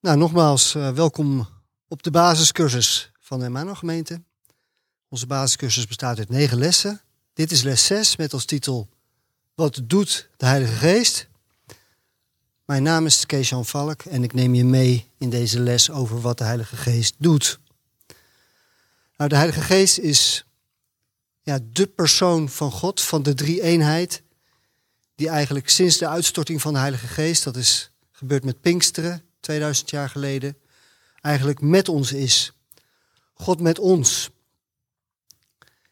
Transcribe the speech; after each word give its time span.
Nou, 0.00 0.16
nogmaals, 0.16 0.74
uh, 0.74 0.90
welkom 0.90 1.48
op 1.88 2.02
de 2.02 2.10
basiscursus 2.10 3.10
van 3.20 3.38
de 3.38 3.44
Emmanuel 3.44 3.74
gemeente. 3.74 4.22
Onze 5.08 5.26
basiscursus 5.26 5.86
bestaat 5.86 6.18
uit 6.18 6.28
negen 6.28 6.58
lessen. 6.58 7.00
Dit 7.32 7.50
is 7.50 7.62
les 7.62 7.86
6 7.86 8.16
met 8.16 8.32
als 8.32 8.44
titel 8.44 8.88
Wat 9.54 9.80
doet 9.84 10.28
de 10.36 10.46
Heilige 10.46 10.72
Geest? 10.72 11.28
Mijn 12.64 12.82
naam 12.82 13.06
is 13.06 13.26
Kees-Jan 13.26 13.66
Valk 13.66 14.02
en 14.02 14.22
ik 14.22 14.32
neem 14.32 14.54
je 14.54 14.64
mee 14.64 15.10
in 15.16 15.30
deze 15.30 15.60
les 15.60 15.90
over 15.90 16.20
wat 16.20 16.38
de 16.38 16.44
Heilige 16.44 16.76
Geest 16.76 17.14
doet. 17.18 17.60
Nou, 19.16 19.30
de 19.30 19.36
Heilige 19.36 19.60
Geest 19.60 19.98
is 19.98 20.46
ja, 21.42 21.58
de 21.72 21.86
persoon 21.86 22.48
van 22.48 22.70
God, 22.70 23.00
van 23.00 23.22
de 23.22 23.34
drie-eenheid, 23.34 24.22
die 25.14 25.28
eigenlijk 25.28 25.68
sinds 25.68 25.98
de 25.98 26.08
uitstorting 26.08 26.60
van 26.60 26.72
de 26.72 26.78
Heilige 26.78 27.06
Geest, 27.06 27.44
dat 27.44 27.56
is 27.56 27.90
gebeurd 28.12 28.44
met 28.44 28.60
Pinksteren, 28.60 29.22
2000 29.40 29.90
jaar 29.90 30.08
geleden, 30.08 30.56
eigenlijk 31.20 31.60
met 31.60 31.88
ons 31.88 32.12
is. 32.12 32.52
God 33.34 33.60
met 33.60 33.78
ons. 33.78 34.30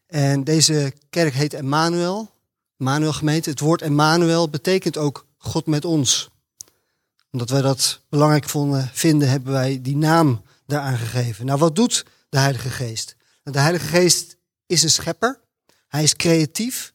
En 0.06 0.44
deze 0.44 0.92
kerk 1.10 1.34
heet 1.34 1.54
Emmanuel, 1.54 2.30
Emmanuel 2.78 3.12
gemeente. 3.12 3.50
Het 3.50 3.60
woord 3.60 3.82
Emmanuel 3.82 4.50
betekent 4.50 4.96
ook 4.96 5.26
God 5.36 5.66
met 5.66 5.84
ons. 5.84 6.30
Omdat 7.30 7.50
wij 7.50 7.62
dat 7.62 8.00
belangrijk 8.08 8.48
vonden, 8.48 8.90
vinden, 8.92 9.28
hebben 9.28 9.52
wij 9.52 9.80
die 9.82 9.96
naam 9.96 10.42
daaraan 10.66 10.98
gegeven. 10.98 11.46
Nou, 11.46 11.58
wat 11.58 11.76
doet 11.76 12.06
de 12.28 12.38
Heilige 12.38 12.70
Geest? 12.70 13.16
Nou, 13.44 13.56
de 13.56 13.62
Heilige 13.62 13.86
Geest 13.86 14.36
is 14.66 14.82
een 14.82 14.90
schepper. 14.90 15.40
Hij 15.88 16.02
is 16.02 16.16
creatief. 16.16 16.94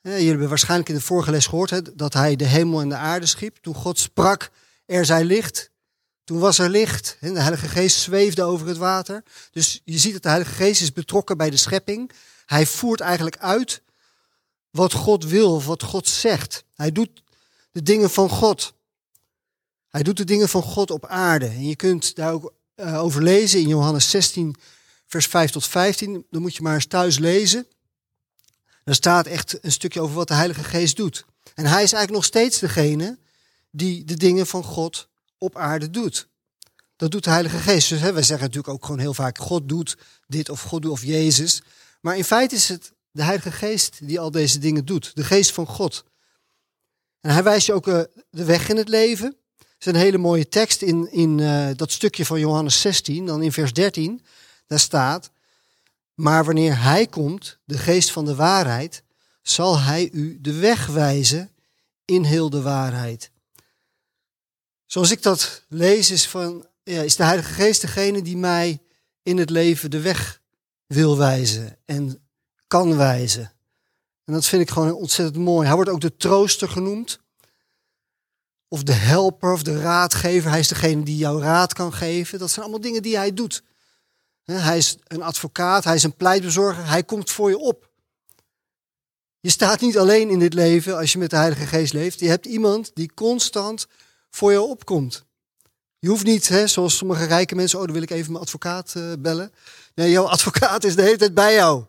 Jullie 0.00 0.28
hebben 0.28 0.48
waarschijnlijk 0.48 0.88
in 0.88 0.94
de 0.94 1.00
vorige 1.00 1.30
les 1.30 1.46
gehoord 1.46 1.98
dat 1.98 2.14
hij 2.14 2.36
de 2.36 2.44
hemel 2.44 2.80
en 2.80 2.88
de 2.88 2.94
aarde 2.94 3.26
schiep. 3.26 3.56
Toen 3.56 3.74
God 3.74 3.98
sprak, 3.98 4.50
er 4.88 5.04
zij 5.04 5.24
licht. 5.24 5.70
Toen 6.24 6.38
was 6.38 6.58
er 6.58 6.70
licht. 6.70 7.16
De 7.20 7.40
Heilige 7.40 7.68
Geest 7.68 7.96
zweefde 7.96 8.42
over 8.42 8.66
het 8.66 8.76
water. 8.76 9.22
Dus 9.50 9.80
je 9.84 9.98
ziet 9.98 10.12
dat 10.12 10.22
de 10.22 10.28
Heilige 10.28 10.54
Geest 10.54 10.82
is 10.82 10.92
betrokken 10.92 11.36
bij 11.36 11.50
de 11.50 11.56
schepping. 11.56 12.10
Hij 12.46 12.66
voert 12.66 13.00
eigenlijk 13.00 13.38
uit 13.38 13.82
wat 14.70 14.92
God 14.92 15.24
wil, 15.24 15.62
wat 15.62 15.82
God 15.82 16.08
zegt. 16.08 16.64
Hij 16.74 16.92
doet 16.92 17.22
de 17.72 17.82
dingen 17.82 18.10
van 18.10 18.28
God. 18.28 18.74
Hij 19.88 20.02
doet 20.02 20.16
de 20.16 20.24
dingen 20.24 20.48
van 20.48 20.62
God 20.62 20.90
op 20.90 21.06
aarde. 21.06 21.46
En 21.46 21.66
je 21.66 21.76
kunt 21.76 22.14
daar 22.14 22.32
ook 22.32 22.52
uh, 22.76 23.02
over 23.02 23.22
lezen 23.22 23.60
in 23.60 23.68
Johannes 23.68 24.10
16, 24.10 24.54
vers 25.06 25.26
5 25.26 25.50
tot 25.50 25.66
15. 25.66 26.26
Dan 26.30 26.42
moet 26.42 26.56
je 26.56 26.62
maar 26.62 26.74
eens 26.74 26.86
thuis 26.86 27.18
lezen. 27.18 27.66
Daar 28.84 28.94
staat 28.94 29.26
echt 29.26 29.58
een 29.64 29.72
stukje 29.72 30.00
over 30.00 30.14
wat 30.14 30.28
de 30.28 30.34
Heilige 30.34 30.64
Geest 30.64 30.96
doet. 30.96 31.24
En 31.54 31.64
hij 31.64 31.82
is 31.82 31.92
eigenlijk 31.92 32.10
nog 32.10 32.24
steeds 32.24 32.58
degene 32.58 33.18
die 33.70 34.04
de 34.04 34.16
dingen 34.16 34.46
van 34.46 34.62
God 34.62 35.08
op 35.38 35.56
aarde 35.56 35.90
doet. 35.90 36.28
Dat 36.96 37.10
doet 37.10 37.24
de 37.24 37.30
Heilige 37.30 37.58
Geest. 37.58 37.88
Dus 37.88 38.00
hè, 38.00 38.12
wij 38.12 38.22
zeggen 38.22 38.46
natuurlijk 38.46 38.74
ook 38.74 38.84
gewoon 38.84 39.00
heel 39.00 39.14
vaak: 39.14 39.38
God 39.38 39.68
doet 39.68 39.96
dit 40.26 40.48
of 40.48 40.62
God 40.62 40.82
doet 40.82 40.90
of 40.90 41.04
Jezus. 41.04 41.62
Maar 42.00 42.16
in 42.16 42.24
feite 42.24 42.54
is 42.54 42.68
het 42.68 42.92
de 43.10 43.22
Heilige 43.22 43.52
Geest 43.52 43.98
die 44.02 44.20
al 44.20 44.30
deze 44.30 44.58
dingen 44.58 44.84
doet. 44.84 45.10
De 45.14 45.24
Geest 45.24 45.52
van 45.52 45.66
God. 45.66 46.04
En 47.20 47.30
hij 47.30 47.42
wijst 47.42 47.66
je 47.66 47.72
ook 47.72 47.86
uh, 47.86 48.00
de 48.30 48.44
weg 48.44 48.68
in 48.68 48.76
het 48.76 48.88
leven. 48.88 49.36
Er 49.58 49.66
is 49.78 49.86
een 49.86 49.94
hele 49.94 50.18
mooie 50.18 50.48
tekst 50.48 50.82
in, 50.82 51.12
in 51.12 51.38
uh, 51.38 51.68
dat 51.76 51.92
stukje 51.92 52.26
van 52.26 52.40
Johannes 52.40 52.80
16, 52.80 53.26
dan 53.26 53.42
in 53.42 53.52
vers 53.52 53.72
13. 53.72 54.24
Daar 54.66 54.78
staat: 54.78 55.30
Maar 56.14 56.44
wanneer 56.44 56.82
hij 56.82 57.06
komt, 57.06 57.58
de 57.64 57.78
Geest 57.78 58.10
van 58.10 58.24
de 58.24 58.34
waarheid, 58.34 59.02
zal 59.42 59.80
hij 59.80 60.10
u 60.12 60.38
de 60.40 60.52
weg 60.52 60.86
wijzen 60.86 61.50
in 62.04 62.22
heel 62.22 62.50
de 62.50 62.62
waarheid. 62.62 63.30
Zoals 64.88 65.10
ik 65.10 65.22
dat 65.22 65.64
lees, 65.68 66.10
is, 66.10 66.28
van, 66.28 66.66
ja, 66.82 67.02
is 67.02 67.16
de 67.16 67.24
Heilige 67.24 67.52
Geest 67.52 67.80
degene 67.80 68.22
die 68.22 68.36
mij 68.36 68.82
in 69.22 69.38
het 69.38 69.50
leven 69.50 69.90
de 69.90 70.00
weg 70.00 70.40
wil 70.86 71.16
wijzen 71.16 71.78
en 71.84 72.28
kan 72.66 72.96
wijzen. 72.96 73.52
En 74.24 74.32
dat 74.32 74.46
vind 74.46 74.62
ik 74.62 74.70
gewoon 74.70 74.92
ontzettend 74.92 75.44
mooi. 75.44 75.66
Hij 75.66 75.74
wordt 75.74 75.90
ook 75.90 76.00
de 76.00 76.16
trooster 76.16 76.68
genoemd. 76.68 77.20
Of 78.68 78.82
de 78.82 78.92
helper 78.92 79.52
of 79.52 79.62
de 79.62 79.80
raadgever. 79.80 80.50
Hij 80.50 80.60
is 80.60 80.68
degene 80.68 81.02
die 81.02 81.16
jou 81.16 81.42
raad 81.42 81.72
kan 81.72 81.92
geven. 81.92 82.38
Dat 82.38 82.50
zijn 82.50 82.60
allemaal 82.60 82.80
dingen 82.80 83.02
die 83.02 83.16
hij 83.16 83.34
doet. 83.34 83.62
Hij 84.44 84.76
is 84.76 84.96
een 85.04 85.22
advocaat, 85.22 85.84
hij 85.84 85.94
is 85.94 86.02
een 86.02 86.16
pleitbezorger, 86.16 86.86
hij 86.86 87.04
komt 87.04 87.30
voor 87.30 87.48
je 87.48 87.58
op. 87.58 87.90
Je 89.40 89.50
staat 89.50 89.80
niet 89.80 89.98
alleen 89.98 90.30
in 90.30 90.38
dit 90.38 90.54
leven 90.54 90.96
als 90.96 91.12
je 91.12 91.18
met 91.18 91.30
de 91.30 91.36
Heilige 91.36 91.66
Geest 91.66 91.92
leeft. 91.92 92.20
Je 92.20 92.28
hebt 92.28 92.46
iemand 92.46 92.90
die 92.94 93.14
constant 93.14 93.86
voor 94.30 94.52
je 94.52 94.60
opkomt. 94.60 95.26
Je 95.98 96.08
hoeft 96.08 96.24
niet, 96.24 96.48
hè, 96.48 96.66
zoals 96.66 96.96
sommige 96.96 97.24
rijke 97.24 97.54
mensen, 97.54 97.78
oh 97.78 97.84
dan 97.84 97.94
wil 97.94 98.02
ik 98.02 98.10
even 98.10 98.32
mijn 98.32 98.44
advocaat 98.44 98.94
uh, 98.96 99.12
bellen. 99.18 99.52
Nee, 99.94 100.10
jouw 100.10 100.26
advocaat 100.36 100.84
is 100.84 100.96
de 100.96 101.02
hele 101.02 101.16
tijd 101.16 101.34
bij 101.34 101.54
jou. 101.54 101.84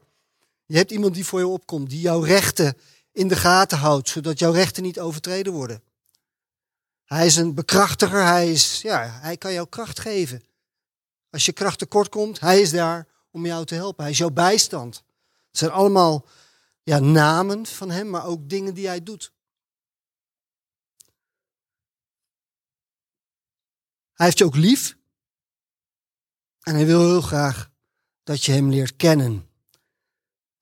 Je 0.66 0.78
hebt 0.78 0.92
iemand 0.92 1.14
die 1.14 1.26
voor 1.26 1.40
je 1.40 1.48
opkomt, 1.48 1.90
die 1.90 2.00
jouw 2.00 2.22
rechten 2.22 2.78
in 3.12 3.28
de 3.28 3.36
gaten 3.36 3.78
houdt, 3.78 4.10
zodat 4.10 4.40
jouw 4.40 4.52
rechten 4.52 4.84
niet 4.84 5.00
overtreden 5.00 5.54
worden. 5.54 5.82
Hij 7.06 7.26
is 7.26 7.36
een 7.36 7.54
bekrachtiger, 7.54 8.24
hij, 8.24 8.52
is, 8.52 8.82
ja, 8.82 9.20
hij 9.22 9.38
kan 9.38 9.54
jou 9.54 9.68
kracht 9.68 10.00
geven. 10.00 10.44
Als 11.30 11.46
je 11.46 11.52
kracht 11.52 11.80
tekort 11.80 12.10
komt, 12.10 12.40
hij 12.40 12.62
is 12.62 12.72
daar 12.72 13.08
om 13.32 13.46
jou 13.46 13.66
te 13.66 13.76
helpen. 13.76 14.04
Hij 14.04 14.12
is 14.12 14.18
jouw 14.18 14.30
bijstand. 14.30 14.96
Het 15.48 15.58
zijn 15.58 15.72
allemaal 15.72 16.26
ja, 16.84 17.00
namen 17.00 17.66
van 17.66 17.90
hem, 17.90 18.10
maar 18.10 18.26
ook 18.26 18.50
dingen 18.50 18.74
die 18.74 18.88
hij 18.88 19.04
doet. 19.04 19.32
Hij 24.20 24.28
heeft 24.28 24.40
je 24.40 24.46
ook 24.46 24.56
lief. 24.56 24.98
En 26.62 26.76
hij 26.76 26.86
wil 26.86 27.00
heel 27.00 27.22
graag 27.22 27.70
dat 28.24 28.46
je 28.46 28.52
hem 28.52 28.70
leert 28.70 28.96
kennen. 28.96 29.48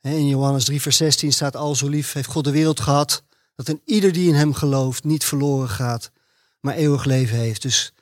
In 0.01 0.27
Johannes 0.27 0.65
3, 0.65 0.81
vers 0.81 0.97
16 0.97 1.33
staat: 1.33 1.55
Al 1.55 1.75
zo 1.75 1.87
lief 1.87 2.13
heeft 2.13 2.29
God 2.29 2.43
de 2.43 2.51
wereld 2.51 2.79
gehad. 2.79 3.23
dat 3.55 3.67
een 3.67 3.81
ieder 3.85 4.11
die 4.11 4.27
in 4.27 4.35
hem 4.35 4.53
gelooft 4.53 5.03
niet 5.03 5.25
verloren 5.25 5.69
gaat, 5.69 6.11
maar 6.59 6.75
eeuwig 6.75 7.05
leven 7.05 7.37
heeft. 7.37 7.61
Dus 7.61 7.93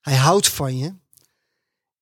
hij 0.00 0.16
houdt 0.16 0.48
van 0.48 0.78
je. 0.78 0.94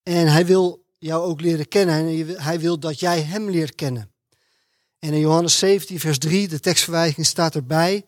En 0.02 0.26
hij 0.26 0.46
wil 0.46 0.84
jou 0.98 1.25
ook 1.25 1.40
leren 1.40 1.69
kennen. 1.69 1.94
En 1.94 2.42
hij 2.42 2.60
wil 2.60 2.78
dat 2.78 3.00
jij 3.00 3.22
hem 3.22 3.50
leert 3.50 3.75
kennen. 3.75 4.12
En 4.98 5.12
in 5.12 5.20
Johannes 5.20 5.58
17, 5.58 6.00
vers 6.00 6.19
3, 6.19 6.48
de 6.48 6.60
tekstverwijzing 6.60 7.26
staat 7.26 7.54
erbij. 7.54 8.04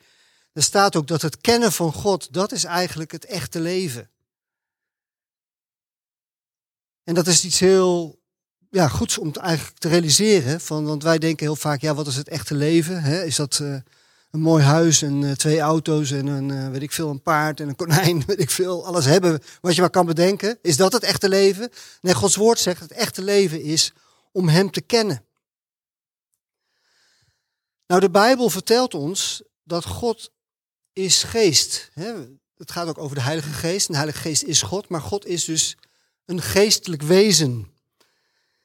Er 0.52 0.62
staat 0.62 0.96
ook 0.96 1.06
dat 1.06 1.22
het 1.22 1.40
kennen 1.40 1.72
van 1.72 1.92
God, 1.92 2.32
dat 2.32 2.52
is 2.52 2.64
eigenlijk 2.64 3.12
het 3.12 3.24
echte 3.24 3.60
leven. 3.60 4.10
En 7.10 7.16
dat 7.16 7.26
is 7.26 7.44
iets 7.44 7.60
heel 7.60 8.18
ja, 8.68 8.88
goeds 8.88 9.18
om 9.18 9.32
eigenlijk 9.32 9.78
te 9.78 9.88
realiseren. 9.88 10.60
Van, 10.60 10.84
want 10.84 11.02
wij 11.02 11.18
denken 11.18 11.46
heel 11.46 11.56
vaak, 11.56 11.80
ja, 11.80 11.94
wat 11.94 12.06
is 12.06 12.16
het 12.16 12.28
echte 12.28 12.54
leven? 12.54 13.02
Hè? 13.02 13.24
Is 13.24 13.36
dat 13.36 13.58
uh, 13.62 13.74
een 14.30 14.40
mooi 14.40 14.64
huis 14.64 15.02
en 15.02 15.22
uh, 15.22 15.32
twee 15.32 15.60
auto's 15.60 16.10
en 16.10 16.26
een, 16.26 16.48
uh, 16.48 16.68
weet 16.68 16.82
ik 16.82 16.92
veel, 16.92 17.10
een 17.10 17.22
paard 17.22 17.60
en 17.60 17.68
een 17.68 17.76
konijn, 17.76 18.22
weet 18.26 18.40
ik 18.40 18.50
veel, 18.50 18.86
alles 18.86 19.04
hebben 19.04 19.42
wat 19.60 19.74
je 19.74 19.80
maar 19.80 19.90
kan 19.90 20.06
bedenken. 20.06 20.58
Is 20.62 20.76
dat 20.76 20.92
het 20.92 21.02
echte 21.02 21.28
leven? 21.28 21.70
Nee, 22.00 22.14
Gods 22.14 22.36
woord 22.36 22.58
zegt, 22.58 22.80
het 22.80 22.92
echte 22.92 23.22
leven 23.22 23.62
is 23.62 23.92
om 24.32 24.48
Hem 24.48 24.70
te 24.70 24.80
kennen. 24.80 25.24
Nou, 27.86 28.00
de 28.00 28.10
Bijbel 28.10 28.50
vertelt 28.50 28.94
ons 28.94 29.42
dat 29.64 29.84
God 29.84 30.30
is 30.92 31.22
geest. 31.22 31.90
Hè? 31.94 32.12
Het 32.56 32.70
gaat 32.70 32.88
ook 32.88 32.98
over 32.98 33.16
de 33.16 33.22
Heilige 33.22 33.52
Geest. 33.52 33.86
En 33.86 33.92
de 33.92 33.98
Heilige 33.98 34.22
Geest 34.22 34.42
is 34.42 34.62
God, 34.62 34.88
maar 34.88 35.00
God 35.00 35.26
is 35.26 35.44
dus 35.44 35.76
een 36.30 36.42
geestelijk 36.42 37.02
wezen. 37.02 37.68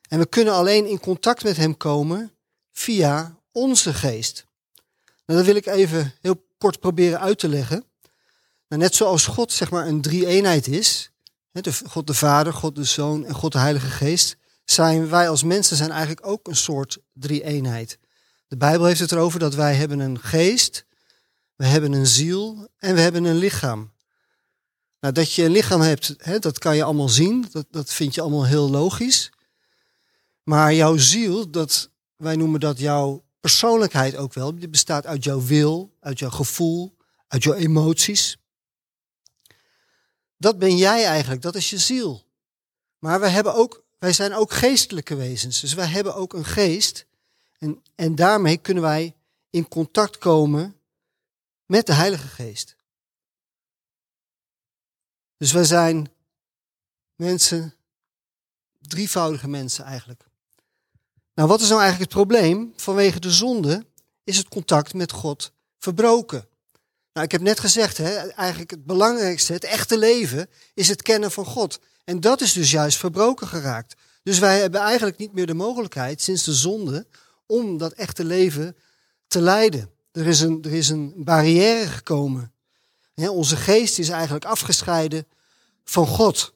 En 0.09 0.20
we 0.20 0.26
kunnen 0.26 0.53
alleen 0.53 0.86
in 0.86 1.00
contact 1.00 1.44
met 1.44 1.58
Hem 1.58 1.78
komen 1.78 2.31
via 2.72 3.40
onze 3.52 3.94
geest. 3.94 4.46
Nou, 5.26 5.40
dat 5.40 5.46
wil 5.46 5.56
ik 5.56 5.66
even 5.66 6.14
heel 6.22 6.46
kort 6.58 6.80
proberen 6.80 7.20
uit 7.20 7.40
te 7.40 7.48
leggen. 7.48 7.86
Nou, 8.68 8.81
net 8.81 8.96
zoals 8.96 9.26
God 9.26 9.52
zeg 9.52 9.72
maar 9.72 9.88
een 9.88 10.02
drie-eenheid 10.02 10.68
is, 10.68 11.12
God 11.86 12.08
de 12.08 12.14
Vader, 12.14 12.53
God 12.53 12.76
de 12.76 12.84
Zoon 12.84 13.26
en 13.26 13.34
God 13.34 13.52
de 13.52 13.58
Heilige 13.58 13.88
Geest, 13.90 14.38
zijn 14.66 15.09
wij 15.09 15.29
als 15.29 15.44
mensen 15.44 15.78
zijn 15.78 15.91
eigenlijk 15.91 16.28
ook 16.28 16.47
een 16.47 16.56
soort 16.56 16.97
drie-eenheid. 17.14 18.00
De 18.47 18.58
Bijbel 18.58 18.85
heeft 18.85 19.00
het 19.00 19.12
erover 19.12 19.40
dat 19.40 19.56
wij 19.56 19.76
hebben 19.76 20.00
een 20.00 20.20
geest, 20.20 20.85
we 21.56 21.66
hebben 21.66 21.94
een 21.94 22.08
ziel 22.08 22.67
en 22.78 22.96
we 22.96 23.02
hebben 23.02 23.23
een 23.23 23.38
lichaam. 23.38 23.94
Nou, 25.05 25.17
dat 25.17 25.34
je 25.34 25.43
een 25.43 25.52
lichaam 25.52 25.81
hebt, 25.81 26.16
hè, 26.17 26.40
dat 26.40 26.59
kan 26.59 26.75
je 26.75 26.84
allemaal 26.84 27.09
zien. 27.09 27.46
Dat, 27.52 27.66
dat 27.72 27.93
vind 27.93 28.16
je 28.16 28.22
allemaal 28.22 28.46
heel 28.46 28.69
logisch. 28.69 29.31
Maar 30.43 30.73
jouw 30.73 30.97
ziel, 30.97 31.49
dat, 31.49 31.90
wij 32.16 32.35
noemen 32.35 32.59
dat 32.59 32.79
jouw 32.79 33.23
persoonlijkheid 33.40 34.16
ook 34.16 34.34
wel. 34.34 34.55
Die 34.55 34.69
bestaat 34.69 35.05
uit 35.05 35.23
jouw 35.23 35.41
wil, 35.41 35.93
uit 35.99 36.19
jouw 36.19 36.29
gevoel, 36.29 36.96
uit 37.28 37.43
jouw 37.43 37.53
emoties. 37.53 38.37
Dat 40.37 40.59
ben 40.59 40.78
jij 40.78 41.05
eigenlijk, 41.05 41.41
dat 41.41 41.55
is 41.55 41.69
je 41.69 41.78
ziel. 41.78 42.25
Maar 42.99 43.19
wij, 43.19 43.29
hebben 43.29 43.53
ook, 43.53 43.84
wij 43.99 44.13
zijn 44.13 44.34
ook 44.34 44.53
geestelijke 44.53 45.16
wezens. 45.16 45.59
Dus 45.59 45.73
wij 45.73 45.87
hebben 45.87 46.16
ook 46.16 46.34
een 46.34 46.46
geest. 46.46 47.05
En, 47.57 47.81
en 47.96 48.16
daarmee 48.16 48.57
kunnen 48.57 48.84
wij 48.84 49.16
in 49.49 49.67
contact 49.67 50.17
komen 50.17 50.75
met 51.66 51.85
de 51.85 51.93
Heilige 51.93 52.28
Geest. 52.28 52.75
Dus 55.37 55.52
wij 55.52 55.64
zijn 55.64 56.11
mensen, 57.16 57.73
drievoudige 58.82 59.47
mensen 59.47 59.84
eigenlijk. 59.85 60.23
Nou, 61.34 61.49
wat 61.49 61.61
is 61.61 61.70
nou 61.70 61.82
eigenlijk 61.82 62.11
het 62.11 62.22
probleem? 62.22 62.73
Vanwege 62.76 63.20
de 63.20 63.32
zonde 63.32 63.85
is 64.23 64.37
het 64.37 64.47
contact 64.47 64.93
met 64.93 65.11
God 65.11 65.52
verbroken. 65.79 66.47
Nou, 67.14 67.26
ik 67.26 67.32
heb 67.32 67.41
net 67.41 67.59
gezegd, 67.59 67.97
hè, 67.97 68.17
eigenlijk 68.17 68.72
het 68.72 68.85
belangrijkste, 68.85 69.53
het 69.53 69.64
echte 69.64 69.97
leven, 69.97 70.49
is 70.73 70.87
het 70.87 71.02
kennen 71.02 71.32
van 71.32 71.46
God. 71.46 71.79
En 72.03 72.20
dat 72.20 72.41
is 72.41 72.53
dus 72.53 72.72
juist 72.72 72.97
verbroken 72.97 73.47
geraakt. 73.47 73.96
Dus 74.23 74.40
wij 74.40 74.59
hebben 74.59 74.81
eigenlijk 74.81 75.17
niet 75.17 75.34
meer 75.34 75.46
de 75.46 75.53
mogelijkheid, 75.53 76.22
sinds 76.22 76.43
de 76.43 76.53
zonde, 76.53 77.08
om 77.46 77.78
dat 77.78 77.93
echte 77.93 78.23
leven 78.23 78.76
te 79.28 79.41
leiden. 79.41 79.90
Er 80.11 80.28
is 80.28 80.40
een, 80.40 80.64
er 80.64 80.73
is 80.73 80.90
een 80.90 81.14
barrière 81.16 81.88
gekomen. 81.88 82.53
Onze 83.16 83.58
geest 83.58 84.00
is 84.00 84.09
eigenlijk 84.09 84.46
afgescheiden 84.46 85.26
van 85.84 86.08
God. 86.08 86.53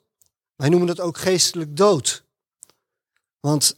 Wij 0.56 0.70
noemen 0.70 0.88
dat 0.88 1.00
ook 1.00 1.18
geestelijk 1.18 1.78
dood. 1.78 2.24
Want 3.40 3.78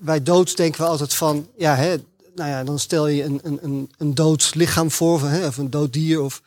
wij 0.00 0.22
dood 0.22 0.56
denken 0.56 0.80
we 0.80 0.86
altijd 0.86 1.14
van, 1.14 1.48
ja, 1.56 1.76
nou 2.34 2.50
ja, 2.50 2.64
dan 2.64 2.78
stel 2.78 3.06
je 3.06 3.22
een, 3.22 3.40
een, 3.42 3.92
een 3.98 4.14
dood 4.14 4.54
lichaam 4.54 4.90
voor, 4.90 5.14
of 5.46 5.56
een 5.56 5.70
dood 5.70 5.92
dier. 5.92 6.20
Of... 6.20 6.42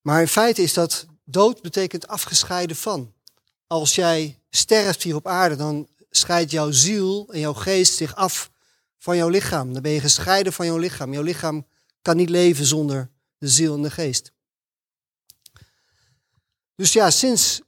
Maar 0.00 0.20
in 0.20 0.28
feite 0.28 0.62
is 0.62 0.74
dat 0.74 1.06
dood 1.24 1.62
betekent 1.62 2.08
afgescheiden 2.08 2.76
van. 2.76 3.12
Als 3.66 3.94
jij 3.94 4.38
sterft 4.50 5.02
hier 5.02 5.14
op 5.14 5.26
aarde, 5.26 5.56
dan 5.56 5.88
scheidt 6.10 6.50
jouw 6.50 6.70
ziel 6.70 7.26
en 7.30 7.40
jouw 7.40 7.54
geest 7.54 7.94
zich 7.94 8.14
af 8.14 8.50
van 8.98 9.16
jouw 9.16 9.28
lichaam. 9.28 9.72
Dan 9.72 9.82
ben 9.82 9.92
je 9.92 10.00
gescheiden 10.00 10.52
van 10.52 10.66
jouw 10.66 10.76
lichaam. 10.76 11.12
Jouw 11.12 11.22
lichaam 11.22 11.66
kan 12.02 12.16
niet 12.16 12.30
leven 12.30 12.64
zonder 12.64 13.10
de 13.38 13.48
ziel 13.48 13.74
en 13.74 13.82
de 13.82 13.90
geest. 13.90 14.32
Dus 16.78 16.92
ja, 16.92 17.10
sinds, 17.10 17.60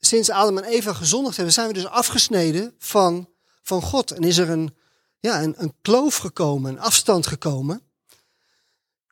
sinds 0.00 0.30
Adam 0.30 0.58
en 0.58 0.64
Eva 0.64 0.92
gezondigd 0.92 1.36
hebben, 1.36 1.54
zijn 1.54 1.68
we 1.68 1.74
dus 1.74 1.86
afgesneden 1.86 2.74
van, 2.78 3.28
van 3.62 3.82
God. 3.82 4.10
En 4.10 4.22
is 4.22 4.36
er 4.36 4.50
een, 4.50 4.76
ja, 5.20 5.42
een, 5.42 5.54
een 5.56 5.74
kloof 5.82 6.16
gekomen, 6.16 6.70
een 6.70 6.80
afstand 6.80 7.26
gekomen. 7.26 7.82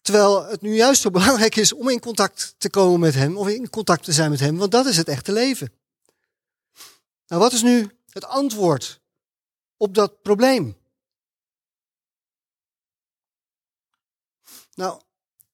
Terwijl 0.02 0.44
het 0.44 0.60
nu 0.60 0.75
juist 0.75 1.00
zo 1.02 1.10
belangrijk 1.20 1.56
is 1.56 1.72
om 1.72 1.88
in 1.88 2.00
contact 2.00 2.54
te 2.58 2.70
komen 2.70 3.00
met 3.00 3.14
Hem, 3.14 3.36
of 3.36 3.48
in 3.48 3.70
contact 3.70 4.04
te 4.04 4.12
zijn 4.12 4.31
met 4.31 4.40
Hem, 4.40 4.56
want 4.56 4.70
dat 4.70 4.86
is 4.86 4.96
het 4.96 5.08
echte 5.08 5.32
leven. 5.32 5.72
Nou, 7.26 7.40
wat 7.40 7.52
is 7.52 7.62
nu 7.62 7.90
het 8.08 8.25
antwoord 8.25 9.00
op 9.76 9.94
dat 9.94 10.22
probleem? 10.22 10.76
Nou, 14.75 15.00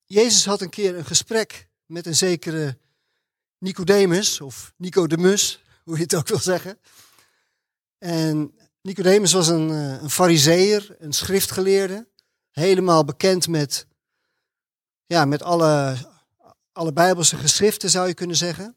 Jezus 0.06 0.44
had 0.44 0.60
een 0.60 0.70
keer 0.70 0.96
een 0.96 1.04
gesprek 1.04 1.68
met 1.86 2.06
een 2.06 2.16
zekere 2.16 2.78
Nicodemus, 3.60 4.40
of 4.40 4.72
Nicodemus, 4.76 5.62
hoe 5.84 5.96
je 5.96 6.02
het 6.02 6.14
ook 6.14 6.28
wil 6.28 6.38
zeggen. 6.38 6.78
En 7.98 8.54
Nicodemus 8.82 9.32
was 9.32 9.48
een, 9.48 9.70
eh, 9.70 10.02
een 10.02 10.10
fariseer, 10.10 10.96
een 10.98 11.12
schriftgeleerde, 11.12 12.08
helemaal 12.50 13.04
bekend 13.04 13.48
met, 13.48 13.86
ja, 15.06 15.24
met 15.24 15.42
alle, 15.42 15.96
alle 16.72 16.92
bijbelse 16.92 17.36
geschriften, 17.36 17.90
zou 17.90 18.08
je 18.08 18.14
kunnen 18.14 18.36
zeggen. 18.36 18.76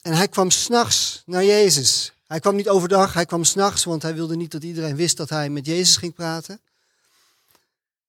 En 0.00 0.12
hij 0.12 0.28
kwam 0.28 0.50
s'nachts 0.50 1.22
naar 1.26 1.44
Jezus. 1.44 2.12
Hij 2.26 2.40
kwam 2.40 2.56
niet 2.56 2.68
overdag, 2.68 3.14
hij 3.14 3.26
kwam 3.26 3.44
s'nachts, 3.44 3.84
want 3.84 4.02
hij 4.02 4.14
wilde 4.14 4.36
niet 4.36 4.50
dat 4.50 4.62
iedereen 4.62 4.96
wist 4.96 5.16
dat 5.16 5.28
hij 5.28 5.50
met 5.50 5.66
Jezus 5.66 5.96
ging 5.96 6.14
praten. 6.14 6.60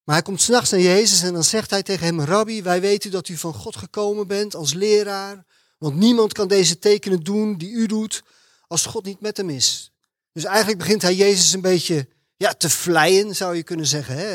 Maar 0.03 0.15
hij 0.15 0.23
komt 0.23 0.41
s'nachts 0.41 0.71
naar 0.71 0.79
Jezus 0.79 1.21
en 1.21 1.33
dan 1.33 1.44
zegt 1.44 1.69
hij 1.69 1.83
tegen 1.83 2.05
hem, 2.05 2.21
Rabbi, 2.21 2.63
wij 2.63 2.81
weten 2.81 3.11
dat 3.11 3.27
u 3.27 3.38
van 3.38 3.53
God 3.53 3.75
gekomen 3.75 4.27
bent 4.27 4.55
als 4.55 4.73
leraar, 4.73 5.45
want 5.77 5.95
niemand 5.95 6.33
kan 6.33 6.47
deze 6.47 6.79
tekenen 6.79 7.23
doen 7.23 7.57
die 7.57 7.71
u 7.71 7.85
doet 7.85 8.23
als 8.67 8.85
God 8.85 9.05
niet 9.05 9.21
met 9.21 9.38
hem 9.38 9.50
is. 9.50 9.91
Dus 10.31 10.44
eigenlijk 10.44 10.77
begint 10.77 11.01
hij 11.01 11.15
Jezus 11.15 11.53
een 11.53 11.61
beetje 11.61 12.07
ja, 12.38 12.53
te 12.53 12.69
vleien, 12.69 13.35
zou 13.35 13.55
je 13.55 13.63
kunnen 13.63 13.88
zeggen. 13.88 14.17
Hè? 14.17 14.25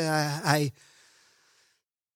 Hij, 0.49 0.73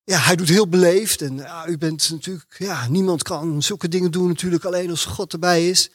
ja, 0.04 0.20
hij 0.20 0.36
doet 0.36 0.50
heel 0.50 0.68
beleefd 0.68 1.22
en 1.22 1.36
ja, 1.38 1.68
u 1.68 1.78
bent 1.78 2.10
natuurlijk, 2.10 2.56
ja, 2.58 2.88
niemand 2.88 3.24
kan 3.24 3.64
zulke 3.64 3.88
dingen 3.88 4.12
doen 4.12 4.28
natuurlijk 4.28 4.64
alleen 4.64 4.90
als 4.90 5.06
God 5.06 5.34
erbij 5.34 5.70
is. 5.70 5.90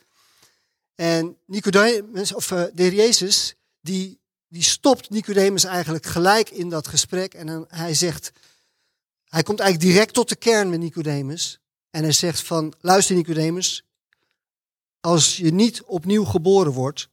En 0.95 1.37
Nicodemus, 1.47 2.35
of 2.35 2.51
uh, 2.51 2.65
de 2.75 2.83
heer 2.83 2.95
Jezus, 2.95 3.55
die 3.81 4.21
die 4.49 4.63
stopt 4.63 5.11
Nicodemus 5.11 5.65
eigenlijk 5.65 6.07
gelijk 6.07 6.51
in 6.51 6.69
dat 6.69 6.89
gesprek. 6.89 7.35
En 7.35 7.65
hij 7.69 7.95
zegt, 7.95 8.33
hij 9.25 9.43
komt 9.43 9.61
eigenlijk 9.61 9.91
direct 9.91 10.15
tot 10.15 10.29
de 10.29 10.37
kern 10.37 10.71
met 10.71 10.79
Nicodemus. 10.79 11.61
En 11.91 12.03
hij 12.03 12.13
zegt 12.13 12.43
van, 12.43 12.75
luister 12.81 13.17
Nicodemus, 13.17 13.85
als 15.01 15.37
je 15.37 15.53
niet 15.53 15.83
opnieuw 15.83 16.25
geboren 16.25 16.73
wordt, 16.73 17.09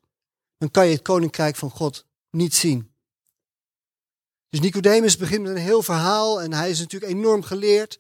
dan 0.58 0.72
kan 0.72 0.86
je 0.86 0.94
het 0.94 1.02
koninkrijk 1.02 1.56
van 1.56 1.70
God 1.70 2.06
niet 2.30 2.56
zien. 2.56 2.94
Dus 4.50 4.60
Nicodemus 4.60 5.18
begint 5.18 5.42
met 5.42 5.52
een 5.52 5.62
heel 5.62 5.82
verhaal 5.82 6.42
en 6.42 6.54
hij 6.54 6.70
is 6.70 6.80
natuurlijk 6.80 7.12
enorm 7.12 7.44
geleerd. 7.44 8.00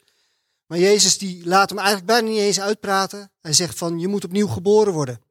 Maar 0.66 0.80
Jezus 0.80 1.18
die 1.18 1.46
laat 1.46 1.70
hem 1.70 1.78
eigenlijk 1.78 2.08
bijna 2.08 2.28
niet 2.28 2.40
eens 2.40 2.60
uitpraten. 2.60 3.32
Hij 3.42 3.54
zegt 3.54 3.78
van, 3.78 4.00
je 4.00 4.08
moet 4.08 4.26
opnieuw 4.26 4.48
geboren 4.48 4.94
worden. 4.94 5.22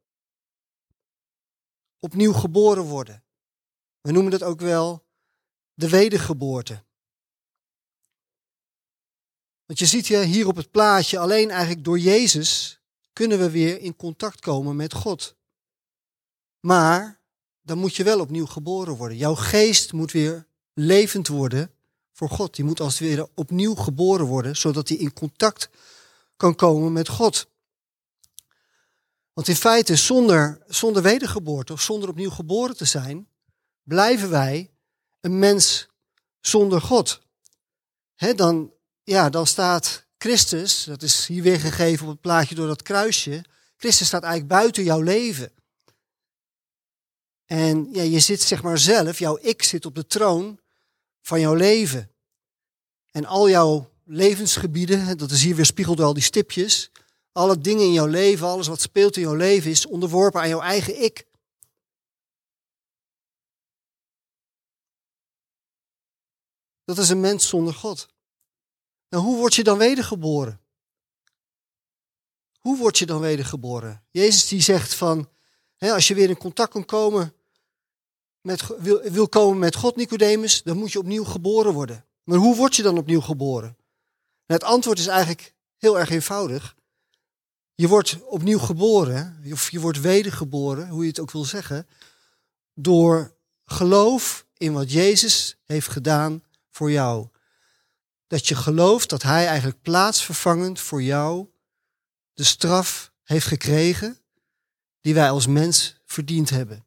Opnieuw 1.98 2.32
geboren 2.32 2.82
worden. 2.82 3.23
We 4.04 4.12
noemen 4.12 4.30
dat 4.30 4.42
ook 4.42 4.60
wel 4.60 5.04
de 5.74 5.88
wedergeboorte. 5.88 6.82
Want 9.66 9.78
je 9.78 9.86
ziet 9.86 10.06
hier 10.06 10.46
op 10.46 10.56
het 10.56 10.70
plaatje, 10.70 11.18
alleen 11.18 11.50
eigenlijk 11.50 11.84
door 11.84 11.98
Jezus 11.98 12.80
kunnen 13.12 13.38
we 13.38 13.50
weer 13.50 13.80
in 13.80 13.96
contact 13.96 14.40
komen 14.40 14.76
met 14.76 14.92
God. 14.92 15.34
Maar 16.60 17.20
dan 17.62 17.78
moet 17.78 17.96
je 17.96 18.04
wel 18.04 18.20
opnieuw 18.20 18.46
geboren 18.46 18.96
worden. 18.96 19.16
Jouw 19.16 19.34
geest 19.34 19.92
moet 19.92 20.12
weer 20.12 20.46
levend 20.74 21.28
worden 21.28 21.70
voor 22.12 22.30
God. 22.30 22.54
Die 22.54 22.64
moet 22.64 22.80
als 22.80 22.98
het 22.98 23.28
opnieuw 23.34 23.74
geboren 23.74 24.26
worden, 24.26 24.56
zodat 24.56 24.88
hij 24.88 24.96
in 24.96 25.12
contact 25.12 25.68
kan 26.36 26.54
komen 26.54 26.92
met 26.92 27.08
God. 27.08 27.48
Want 29.32 29.48
in 29.48 29.56
feite, 29.56 29.96
zonder, 29.96 30.62
zonder 30.66 31.02
wedergeboorte 31.02 31.72
of 31.72 31.80
zonder 31.80 32.08
opnieuw 32.08 32.30
geboren 32.30 32.76
te 32.76 32.84
zijn, 32.84 33.28
blijven 33.84 34.30
wij 34.30 34.70
een 35.20 35.38
mens 35.38 35.88
zonder 36.40 36.80
God. 36.80 37.20
dan, 38.36 38.72
ja, 39.02 39.30
dan 39.30 39.46
staat 39.46 40.06
Christus, 40.18 40.84
dat 40.84 41.02
is 41.02 41.26
hier 41.26 41.42
weer 41.42 41.60
gegeven 41.60 42.06
op 42.06 42.12
het 42.12 42.20
plaatje 42.20 42.54
door 42.54 42.66
dat 42.66 42.82
kruisje. 42.82 43.44
Christus 43.76 44.06
staat 44.06 44.22
eigenlijk 44.22 44.52
buiten 44.52 44.84
jouw 44.84 45.00
leven. 45.00 45.52
En 47.46 47.88
ja, 47.92 48.02
je 48.02 48.20
zit 48.20 48.42
zeg 48.42 48.62
maar 48.62 48.78
zelf, 48.78 49.18
jouw 49.18 49.38
ik 49.40 49.62
zit 49.62 49.86
op 49.86 49.94
de 49.94 50.06
troon 50.06 50.60
van 51.22 51.40
jouw 51.40 51.54
leven. 51.54 52.10
En 53.10 53.24
al 53.24 53.48
jouw 53.48 53.90
levensgebieden, 54.04 55.18
dat 55.18 55.30
is 55.30 55.42
hier 55.42 55.56
weer 55.56 55.66
spiegeld 55.66 55.96
door 55.96 56.06
al 56.06 56.14
die 56.14 56.22
stipjes. 56.22 56.90
Alle 57.32 57.58
dingen 57.58 57.84
in 57.84 57.92
jouw 57.92 58.06
leven, 58.06 58.46
alles 58.46 58.66
wat 58.66 58.80
speelt 58.80 59.16
in 59.16 59.22
jouw 59.22 59.34
leven 59.34 59.70
is 59.70 59.86
onderworpen 59.86 60.40
aan 60.40 60.48
jouw 60.48 60.60
eigen 60.60 61.02
ik. 61.02 61.26
Dat 66.84 66.98
is 66.98 67.08
een 67.08 67.20
mens 67.20 67.48
zonder 67.48 67.74
God. 67.74 68.08
Nou, 69.08 69.24
hoe 69.24 69.36
word 69.36 69.54
je 69.54 69.64
dan 69.64 69.78
wedergeboren? 69.78 70.60
Hoe 72.60 72.76
word 72.76 72.98
je 72.98 73.06
dan 73.06 73.20
wedergeboren? 73.20 74.04
Jezus 74.10 74.48
die 74.48 74.60
zegt 74.60 74.94
van, 74.94 75.28
hè, 75.76 75.92
als 75.92 76.08
je 76.08 76.14
weer 76.14 76.28
in 76.28 76.36
contact 76.36 76.72
kan 76.72 76.84
komen 76.84 77.34
met, 78.40 78.66
wil, 78.78 79.00
wil 79.02 79.28
komen 79.28 79.58
met 79.58 79.76
God, 79.76 79.96
Nicodemus, 79.96 80.62
dan 80.62 80.76
moet 80.76 80.92
je 80.92 80.98
opnieuw 80.98 81.24
geboren 81.24 81.72
worden. 81.72 82.04
Maar 82.24 82.38
hoe 82.38 82.56
word 82.56 82.76
je 82.76 82.82
dan 82.82 82.98
opnieuw 82.98 83.20
geboren? 83.20 83.76
Nou, 84.46 84.60
het 84.60 84.64
antwoord 84.64 84.98
is 84.98 85.06
eigenlijk 85.06 85.54
heel 85.76 85.98
erg 85.98 86.10
eenvoudig. 86.10 86.76
Je 87.74 87.88
wordt 87.88 88.18
opnieuw 88.22 88.58
geboren, 88.58 89.42
of 89.52 89.70
je 89.70 89.80
wordt 89.80 90.00
wedergeboren, 90.00 90.88
hoe 90.88 91.02
je 91.02 91.08
het 91.08 91.20
ook 91.20 91.30
wil 91.30 91.44
zeggen, 91.44 91.88
door 92.74 93.34
geloof 93.64 94.46
in 94.56 94.72
wat 94.72 94.92
Jezus 94.92 95.56
heeft 95.64 95.88
gedaan 95.88 96.42
voor 96.74 96.90
jou. 96.90 97.28
Dat 98.26 98.48
je 98.48 98.54
gelooft 98.54 99.08
dat 99.08 99.22
Hij 99.22 99.46
eigenlijk 99.46 99.82
plaatsvervangend 99.82 100.80
voor 100.80 101.02
jou 101.02 101.46
de 102.32 102.44
straf 102.44 103.12
heeft 103.22 103.46
gekregen 103.46 104.18
die 105.00 105.14
wij 105.14 105.30
als 105.30 105.46
mens 105.46 106.00
verdiend 106.04 106.50
hebben. 106.50 106.84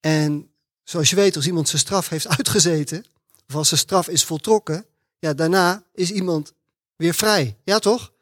En 0.00 0.50
zoals 0.82 1.10
je 1.10 1.16
weet, 1.16 1.36
als 1.36 1.46
iemand 1.46 1.68
zijn 1.68 1.80
straf 1.80 2.08
heeft 2.08 2.28
uitgezeten, 2.38 3.04
of 3.48 3.54
als 3.54 3.68
zijn 3.68 3.80
straf 3.80 4.08
is 4.08 4.24
voltrokken, 4.24 4.86
ja, 5.18 5.34
daarna 5.34 5.84
is 5.94 6.10
iemand 6.10 6.52
weer 6.96 7.14
vrij. 7.14 7.56
Ja, 7.64 7.78
toch? 7.78 8.12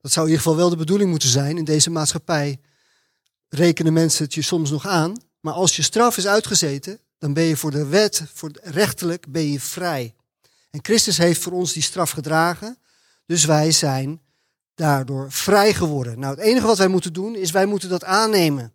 Dat 0.00 0.12
zou 0.12 0.26
in 0.26 0.32
ieder 0.32 0.44
geval 0.44 0.58
wel 0.58 0.70
de 0.70 0.76
bedoeling 0.76 1.10
moeten 1.10 1.28
zijn. 1.28 1.58
In 1.58 1.64
deze 1.64 1.90
maatschappij 1.90 2.60
rekenen 3.48 3.92
mensen 3.92 4.24
het 4.24 4.34
je 4.34 4.42
soms 4.42 4.70
nog 4.70 4.86
aan. 4.86 5.16
Maar 5.40 5.54
als 5.54 5.76
je 5.76 5.82
straf 5.82 6.16
is 6.16 6.26
uitgezeten, 6.26 7.00
dan 7.18 7.32
ben 7.32 7.44
je 7.44 7.56
voor 7.56 7.70
de 7.70 7.86
wet, 7.86 8.22
voor 8.32 8.50
rechtelijk, 8.62 9.26
ben 9.28 9.50
je 9.50 9.60
vrij. 9.60 10.14
En 10.70 10.80
Christus 10.82 11.18
heeft 11.18 11.42
voor 11.42 11.52
ons 11.52 11.72
die 11.72 11.82
straf 11.82 12.10
gedragen, 12.10 12.78
dus 13.26 13.44
wij 13.44 13.72
zijn 13.72 14.20
daardoor 14.74 15.32
vrij 15.32 15.74
geworden. 15.74 16.18
Nou, 16.18 16.34
het 16.34 16.44
enige 16.44 16.66
wat 16.66 16.78
wij 16.78 16.88
moeten 16.88 17.12
doen 17.12 17.34
is 17.34 17.50
wij 17.50 17.66
moeten 17.66 17.88
dat 17.88 18.04
aannemen. 18.04 18.72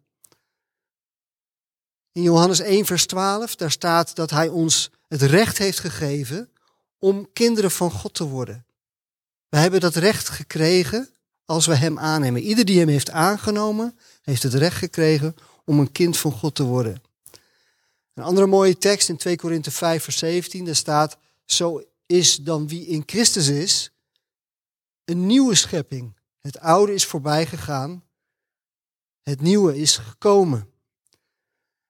In 2.12 2.22
Johannes 2.22 2.60
1, 2.60 2.86
vers 2.86 3.06
12, 3.06 3.56
daar 3.56 3.72
staat 3.72 4.16
dat 4.16 4.30
hij 4.30 4.48
ons 4.48 4.92
het 5.08 5.22
recht 5.22 5.58
heeft 5.58 5.80
gegeven 5.80 6.50
om 7.00 7.30
kinderen 7.34 7.72
van 7.72 7.92
God 7.92 8.14
te 8.14 8.28
worden. 8.28 8.66
We 9.50 9.58
hebben 9.58 9.80
dat 9.80 9.96
recht 9.96 10.30
gekregen 10.30 11.10
als 11.46 11.66
we 11.66 11.76
hem 11.76 12.00
aannemen. 12.00 12.42
Ieder 12.42 12.66
die 12.66 12.80
hem 12.80 12.88
heeft 12.88 13.10
aangenomen, 13.10 14.00
heeft 14.22 14.44
het 14.44 14.54
recht 14.54 14.78
gekregen 14.78 15.36
om 15.66 15.80
een 15.80 15.92
kind 15.92 16.18
van 16.18 16.32
God 16.32 16.56
te 16.56 16.64
worden. 16.64 17.02
Een 18.14 18.24
andere 18.24 18.48
mooie 18.48 18.78
tekst 18.78 19.10
in 19.10 19.18
2 19.18 19.36
Korinthe 19.36 19.72
5, 19.72 20.04
vers 20.04 20.18
17, 20.18 20.66
daar 20.66 20.76
staat, 20.76 21.18
zo 21.46 21.84
is 22.06 22.36
dan 22.36 22.68
wie 22.68 22.86
in 22.86 23.04
Christus 23.06 23.48
is, 23.48 23.92
een 25.06 25.26
nieuwe 25.26 25.56
schepping. 25.56 26.20
Het 26.42 26.60
oude 26.60 26.94
is 26.94 27.06
voorbij 27.06 27.46
gegaan, 27.46 28.04
het 29.24 29.42
nieuwe 29.42 29.78
is 29.78 29.98
gekomen. 29.98 30.70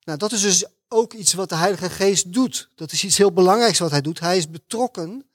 Nou, 0.03 0.17
dat 0.17 0.31
is 0.31 0.41
dus 0.41 0.65
ook 0.87 1.13
iets 1.13 1.33
wat 1.33 1.49
de 1.49 1.55
Heilige 1.55 1.89
Geest 1.89 2.33
doet. 2.33 2.69
Dat 2.75 2.91
is 2.91 3.03
iets 3.03 3.17
heel 3.17 3.33
belangrijks 3.33 3.79
wat 3.79 3.91
hij 3.91 4.01
doet. 4.01 4.19
Hij 4.19 4.37
is 4.37 4.49
betrokken 4.49 5.25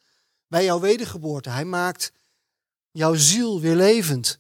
bij 0.47 0.65
jouw 0.65 0.81
wedergeboorte. 0.81 1.51
Hij 1.51 1.65
maakt 1.65 2.13
jouw 2.91 3.15
ziel 3.15 3.61
weer 3.61 3.75
levend. 3.75 4.39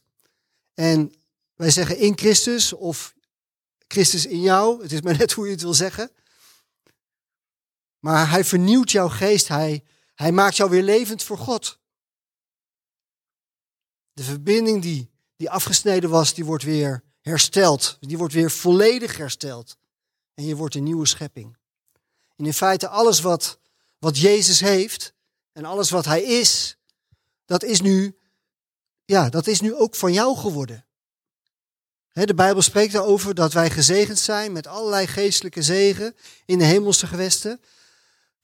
En 0.74 1.14
wij 1.54 1.70
zeggen 1.70 1.98
in 1.98 2.18
Christus 2.18 2.72
of 2.72 3.14
Christus 3.88 4.26
in 4.26 4.40
jou. 4.40 4.82
Het 4.82 4.92
is 4.92 5.00
maar 5.00 5.16
net 5.16 5.32
hoe 5.32 5.44
je 5.46 5.52
het 5.52 5.62
wil 5.62 5.74
zeggen. 5.74 6.10
Maar 8.06 8.30
hij 8.30 8.44
vernieuwt 8.44 8.90
jouw 8.90 9.08
geest. 9.08 9.48
Hij, 9.48 9.84
hij 10.14 10.32
maakt 10.32 10.56
jou 10.56 10.70
weer 10.70 10.82
levend 10.82 11.22
voor 11.22 11.38
God. 11.38 11.80
De 14.12 14.22
verbinding 14.22 14.82
die, 14.82 15.10
die 15.36 15.50
afgesneden 15.50 16.10
was, 16.10 16.34
die 16.34 16.44
wordt 16.44 16.64
weer 16.64 17.04
hersteld. 17.20 17.96
Die 18.00 18.18
wordt 18.18 18.34
weer 18.34 18.50
volledig 18.50 19.16
hersteld. 19.16 19.76
En 20.34 20.44
je 20.44 20.56
wordt 20.56 20.74
een 20.74 20.82
nieuwe 20.82 21.06
schepping. 21.06 21.56
En 22.36 22.44
in 22.44 22.52
feite 22.52 22.88
alles 22.88 23.20
wat, 23.20 23.58
wat 23.98 24.18
Jezus 24.18 24.60
heeft 24.60 25.14
en 25.52 25.64
alles 25.64 25.90
wat 25.90 26.04
hij 26.04 26.22
is, 26.22 26.76
dat 27.44 27.62
is 27.62 27.80
nu, 27.80 28.18
ja, 29.04 29.28
dat 29.28 29.46
is 29.46 29.60
nu 29.60 29.74
ook 29.74 29.94
van 29.94 30.12
jou 30.12 30.36
geworden. 30.36 30.86
De 32.12 32.34
Bijbel 32.34 32.62
spreekt 32.62 32.94
erover 32.94 33.34
dat 33.34 33.52
wij 33.52 33.70
gezegend 33.70 34.18
zijn 34.18 34.52
met 34.52 34.66
allerlei 34.66 35.06
geestelijke 35.06 35.62
zegen 35.62 36.16
in 36.44 36.58
de 36.58 36.64
hemelse 36.64 37.06
gewesten. 37.06 37.60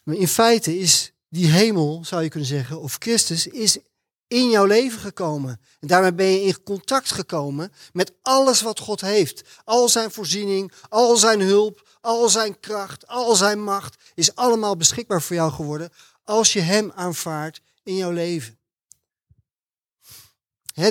Maar 0.02 0.14
in 0.14 0.28
feite 0.28 0.78
is 0.78 1.12
die 1.28 1.46
hemel, 1.46 2.04
zou 2.04 2.22
je 2.22 2.28
kunnen 2.28 2.48
zeggen, 2.48 2.80
of 2.80 2.96
Christus, 2.98 3.46
is 3.46 3.78
in 4.26 4.50
jouw 4.50 4.64
leven 4.64 5.00
gekomen. 5.00 5.60
En 5.80 5.88
daarmee 5.88 6.12
ben 6.14 6.26
je 6.26 6.40
in 6.40 6.62
contact 6.62 7.10
gekomen 7.10 7.72
met 7.92 8.12
alles 8.22 8.60
wat 8.60 8.78
God 8.78 9.00
heeft. 9.00 9.42
Al 9.64 9.88
zijn 9.88 10.10
voorziening, 10.10 10.72
al 10.88 11.16
zijn 11.16 11.40
hulp, 11.40 11.88
al 12.00 12.28
zijn 12.28 12.60
kracht, 12.60 13.06
al 13.06 13.34
zijn 13.34 13.62
macht 13.62 13.96
is 14.14 14.34
allemaal 14.34 14.76
beschikbaar 14.76 15.22
voor 15.22 15.36
jou 15.36 15.52
geworden 15.52 15.90
als 16.24 16.52
je 16.52 16.60
Hem 16.60 16.92
aanvaardt 16.94 17.60
in 17.82 17.96
jouw 17.96 18.10
leven. 18.10 18.58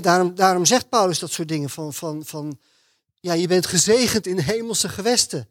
daarom, 0.01 0.36
daarom 0.36 0.65
zegt 0.65 0.89
Paulus 0.89 1.20
dat 1.20 1.32
soort 1.32 1.48
dingen 1.48 1.70
van, 1.70 1.94
van, 1.94 2.25
van, 2.25 2.60
ja, 3.20 3.34
je 3.34 3.48
bent 3.48 3.65
gezegend 3.65 4.27
in 4.27 4.38
hemelse 4.38 4.89
gewesten. 4.89 5.50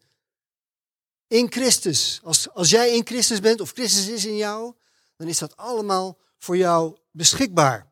In 1.31 1.51
Christus. 1.51 2.19
Als, 2.23 2.53
als 2.53 2.69
jij 2.69 2.95
in 2.95 3.05
Christus 3.05 3.39
bent 3.39 3.61
of 3.61 3.71
Christus 3.71 4.07
is 4.07 4.25
in 4.25 4.35
jou, 4.35 4.73
dan 5.15 5.27
is 5.27 5.37
dat 5.37 5.57
allemaal 5.57 6.17
voor 6.37 6.57
jou 6.57 6.97
beschikbaar. 7.11 7.91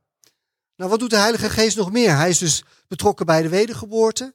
Nou, 0.75 0.89
wat 0.89 0.99
doet 0.99 1.09
de 1.09 1.17
Heilige 1.17 1.49
Geest 1.49 1.77
nog 1.77 1.91
meer? 1.91 2.15
Hij 2.15 2.29
is 2.29 2.37
dus 2.37 2.63
betrokken 2.87 3.25
bij 3.25 3.41
de 3.41 3.49
wedergeboorte, 3.49 4.33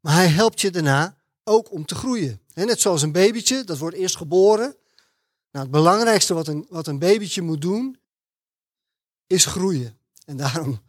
maar 0.00 0.14
hij 0.14 0.28
helpt 0.28 0.60
je 0.60 0.70
daarna 0.70 1.16
ook 1.44 1.72
om 1.72 1.86
te 1.86 1.94
groeien. 1.94 2.40
net 2.54 2.80
zoals 2.80 3.02
een 3.02 3.12
babytje, 3.12 3.64
dat 3.64 3.78
wordt 3.78 3.96
eerst 3.96 4.16
geboren. 4.16 4.76
Nou, 5.50 5.64
het 5.64 5.70
belangrijkste 5.70 6.34
wat 6.34 6.48
een, 6.48 6.66
wat 6.68 6.86
een 6.86 6.98
babytje 6.98 7.42
moet 7.42 7.60
doen, 7.60 7.98
is 9.26 9.44
groeien. 9.44 9.98
En 10.24 10.36
daarom 10.36 10.82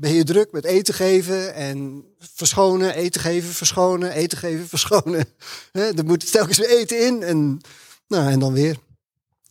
ben 0.00 0.12
je 0.12 0.24
druk 0.24 0.52
met 0.52 0.64
eten 0.64 0.94
geven 0.94 1.54
en 1.54 2.04
verschonen, 2.18 2.94
eten 2.94 3.20
geven, 3.20 3.52
verschonen, 3.52 4.12
eten 4.12 4.38
geven, 4.38 4.68
verschonen. 4.74 5.26
er 5.72 6.04
moet 6.04 6.32
telkens 6.32 6.58
weer 6.58 6.78
eten 6.78 7.06
in 7.06 7.22
en, 7.22 7.60
nou, 8.08 8.30
en 8.30 8.38
dan 8.38 8.52
weer. 8.52 8.76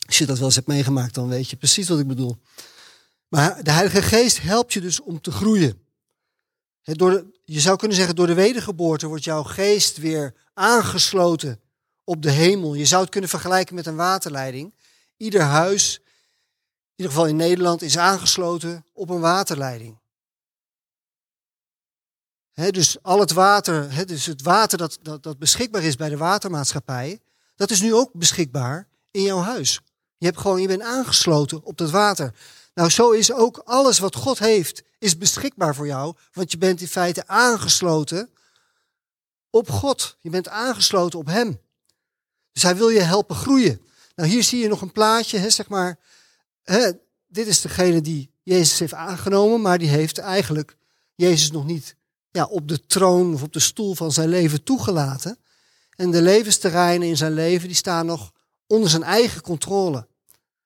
Als 0.06 0.18
je 0.18 0.26
dat 0.26 0.38
wel 0.38 0.46
eens 0.46 0.56
hebt 0.56 0.68
meegemaakt, 0.68 1.14
dan 1.14 1.28
weet 1.28 1.50
je 1.50 1.56
precies 1.56 1.90
wat 1.90 2.00
ik 2.00 2.08
bedoel. 2.08 2.38
Maar 3.28 3.64
de 3.64 3.72
Heilige 3.72 4.02
Geest 4.02 4.42
helpt 4.42 4.74
je 4.74 4.82
dus 4.82 5.02
om 5.02 5.22
te 5.22 5.32
groeien. 5.32 5.82
door 6.84 7.26
je 7.46 7.60
zou 7.60 7.78
kunnen 7.78 7.98
zeggen, 7.98 8.16
door 8.16 8.28
de 8.28 8.34
wedergeboorte 8.34 9.08
wordt 9.08 9.24
jouw 9.24 9.44
geest 9.44 9.98
weer 9.98 10.34
aangesloten 10.54 11.60
op 12.04 12.22
de 12.22 12.32
hemel. 12.32 12.74
Je 12.74 12.86
zou 12.86 13.02
het 13.02 13.12
kunnen 13.12 13.30
vergelijken 13.30 13.76
met 13.76 13.86
een 13.86 13.96
waterleiding. 13.96 14.74
Ieder 15.18 15.42
huis, 15.42 15.96
in 15.96 16.04
ieder 16.96 17.14
geval 17.14 17.28
in 17.28 17.36
Nederland, 17.36 17.82
is 17.82 17.98
aangesloten 17.98 18.86
op 18.94 19.10
een 19.10 19.20
waterleiding. 19.20 19.98
Dus 22.68 22.98
al 23.02 23.20
het 23.20 23.32
water, 23.32 24.06
dus 24.06 24.26
het 24.26 24.42
water 24.42 24.78
dat, 24.78 25.00
dat, 25.02 25.24
dat 25.24 25.40
beschikbaar 25.40 25.84
is 25.84 25.96
bij 25.96 26.10
de 26.10 26.18
watermaatschappij, 26.18 27.20
dat 27.56 27.70
is 27.70 27.82
nu 27.82 27.94
ook 27.94 28.10
beschikbaar 28.14 28.88
in 29.12 29.22
jouw 29.22 29.40
huis. 29.40 29.82
Je, 30.18 30.26
hebt 30.26 30.38
gewoon, 30.38 30.62
je 30.62 30.68
bent 30.68 30.82
aangesloten 30.82 31.64
op 31.64 31.78
dat 31.78 31.90
water. 31.90 32.34
Nou, 32.74 32.90
zo 32.90 33.12
is 33.12 33.32
ook 33.32 33.58
alles 33.58 34.00
wat 34.00 34.16
God 34.16 34.40
heeft, 34.40 34.84
is 34.98 35.18
beschikbaar 35.18 35.76
voor 35.76 35.88
jou, 35.88 36.16
want 36.32 36.52
je 36.52 36.58
bent 36.58 36.82
in 36.82 36.88
feite 36.88 37.28
aangesloten 37.28 38.30
op 39.50 39.70
God. 39.70 40.18
Je 40.20 40.30
bent 40.30 40.48
aangesloten 40.48 41.20
op 41.20 41.26
Hem. 41.26 41.62
Dus 42.52 42.64
Hij 42.64 42.76
wil 42.76 42.90
je 42.90 43.02
helpen 43.02 43.36
groeien. 43.36 43.82
Nou, 44.16 44.30
hier 44.30 44.44
zie 44.44 44.60
je 44.60 44.68
nog 44.68 44.82
een 44.82 44.92
plaatje, 44.92 45.50
zeg 45.50 45.70
maar. 45.70 46.00
Dit 47.28 47.48
is 47.48 47.62
degene 47.62 48.02
die 48.02 48.32
Jezus 48.44 48.80
heeft 48.80 48.94
aangenomen, 48.94 49.62
maar 49.62 49.78
die 49.78 49.88
heeft 49.88 50.18
eigenlijk 50.18 50.76
Jezus 51.16 51.52
nog 51.52 51.66
niet 51.66 51.96
ja, 52.32 52.46
op 52.46 52.68
de 52.68 52.86
troon 52.86 53.34
of 53.34 53.44
op 53.44 53.54
de 53.54 53.60
stoel 53.60 53.96
van 53.96 54.12
zijn 54.12 54.30
leven 54.30 54.64
toegelaten. 54.64 55.38
En 55.96 56.12
de 56.12 56.22
levensterreinen 56.22 57.08
in 57.08 57.18
zijn 57.18 57.34
leven 57.34 57.68
die 57.68 57.78
staan 57.78 58.06
nog 58.06 58.32
onder 58.68 58.90
zijn 58.90 59.04
eigen 59.04 59.42
controle. 59.42 60.08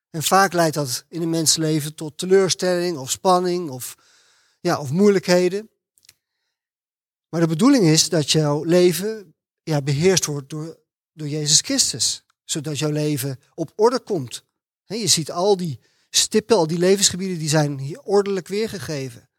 En 0.09 0.23
vaak 0.23 0.53
leidt 0.53 0.75
dat 0.75 1.05
in 1.09 1.21
een 1.21 1.29
mensenleven 1.29 1.95
tot 1.95 2.17
teleurstelling 2.17 2.97
of 2.97 3.11
spanning 3.11 3.69
of, 3.69 3.95
ja, 4.59 4.79
of 4.79 4.91
moeilijkheden. 4.91 5.69
Maar 7.29 7.41
de 7.41 7.47
bedoeling 7.47 7.83
is 7.83 8.09
dat 8.09 8.31
jouw 8.31 8.63
leven 8.63 9.33
ja, 9.63 9.81
beheerst 9.81 10.25
wordt 10.25 10.49
door, 10.49 10.79
door 11.13 11.27
Jezus 11.27 11.59
Christus. 11.59 12.25
Zodat 12.43 12.79
jouw 12.79 12.91
leven 12.91 13.39
op 13.53 13.73
orde 13.75 13.99
komt. 13.99 14.43
je 14.85 15.07
ziet 15.07 15.31
al 15.31 15.57
die 15.57 15.79
stippen, 16.09 16.55
al 16.55 16.67
die 16.67 16.77
levensgebieden, 16.77 17.37
die 17.37 17.49
zijn 17.49 17.79
hier 17.79 17.99
ordelijk 17.99 18.47
weergegeven. 18.47 19.29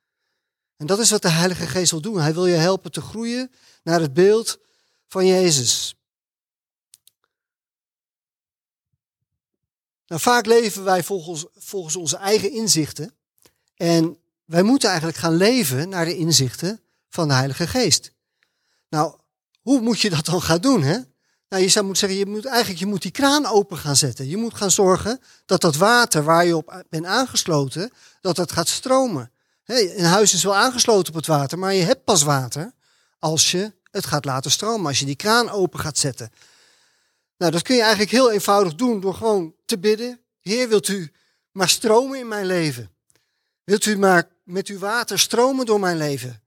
En 0.76 0.86
dat 0.86 0.98
is 0.98 1.10
wat 1.10 1.22
de 1.22 1.28
Heilige 1.28 1.66
Geest 1.66 1.90
wil 1.90 2.00
doen. 2.00 2.20
Hij 2.20 2.34
wil 2.34 2.46
je 2.46 2.54
helpen 2.54 2.92
te 2.92 3.00
groeien 3.00 3.50
naar 3.82 4.00
het 4.00 4.12
beeld 4.12 4.58
van 5.08 5.26
Jezus. 5.26 5.94
Nou, 10.06 10.20
vaak 10.20 10.46
leven 10.46 10.84
wij 10.84 11.02
volgens, 11.02 11.46
volgens 11.54 11.96
onze 11.96 12.16
eigen 12.16 12.50
inzichten. 12.50 13.14
En 13.76 14.18
wij 14.44 14.62
moeten 14.62 14.88
eigenlijk 14.88 15.18
gaan 15.18 15.36
leven 15.36 15.88
naar 15.88 16.04
de 16.04 16.16
inzichten 16.16 16.80
van 17.08 17.28
de 17.28 17.34
Heilige 17.34 17.66
Geest. 17.66 18.12
Nou, 18.88 19.18
hoe 19.60 19.80
moet 19.80 20.00
je 20.00 20.10
dat 20.10 20.24
dan 20.24 20.42
gaan 20.42 20.60
doen? 20.60 20.82
Hè? 20.82 20.98
Nou, 21.48 21.62
je 21.62 21.68
zou 21.68 21.84
moeten 21.84 22.08
zeggen, 22.08 22.26
je 22.26 22.34
moet 22.34 22.44
eigenlijk 22.44 22.80
je 22.80 22.86
moet 22.86 23.02
die 23.02 23.10
kraan 23.10 23.46
open 23.46 23.78
gaan 23.78 23.96
zetten. 23.96 24.28
Je 24.28 24.36
moet 24.36 24.54
gaan 24.54 24.70
zorgen 24.70 25.20
dat 25.46 25.60
dat 25.60 25.76
water 25.76 26.24
waar 26.24 26.44
je 26.44 26.56
op 26.56 26.84
bent 26.88 27.04
aangesloten, 27.04 27.92
dat 28.20 28.36
dat 28.36 28.52
gaat 28.52 28.68
stromen. 28.68 29.32
Een 29.64 30.04
huis 30.04 30.34
is 30.34 30.44
wel 30.44 30.56
aangesloten 30.56 31.08
op 31.08 31.18
het 31.18 31.26
water, 31.26 31.58
maar 31.58 31.74
je 31.74 31.82
hebt 31.82 32.04
pas 32.04 32.22
water 32.22 32.72
als 33.18 33.50
je 33.50 33.72
het 33.90 34.06
gaat 34.06 34.24
laten 34.24 34.50
stromen. 34.50 34.86
Als 34.86 34.98
je 34.98 35.04
die 35.04 35.16
kraan 35.16 35.50
open 35.50 35.80
gaat 35.80 35.98
zetten. 35.98 36.32
Nou, 37.36 37.52
dat 37.52 37.62
kun 37.62 37.74
je 37.74 37.80
eigenlijk 37.80 38.10
heel 38.10 38.32
eenvoudig 38.32 38.74
doen 38.74 39.00
door 39.00 39.14
gewoon 39.14 39.54
te 39.64 39.78
bidden. 39.78 40.20
Heer, 40.40 40.68
wilt 40.68 40.88
u 40.88 41.12
maar 41.52 41.68
stromen 41.68 42.18
in 42.18 42.28
mijn 42.28 42.46
leven? 42.46 42.90
Wilt 43.64 43.84
u 43.84 43.98
maar 43.98 44.28
met 44.44 44.68
uw 44.68 44.78
water 44.78 45.18
stromen 45.18 45.66
door 45.66 45.80
mijn 45.80 45.96
leven? 45.96 46.42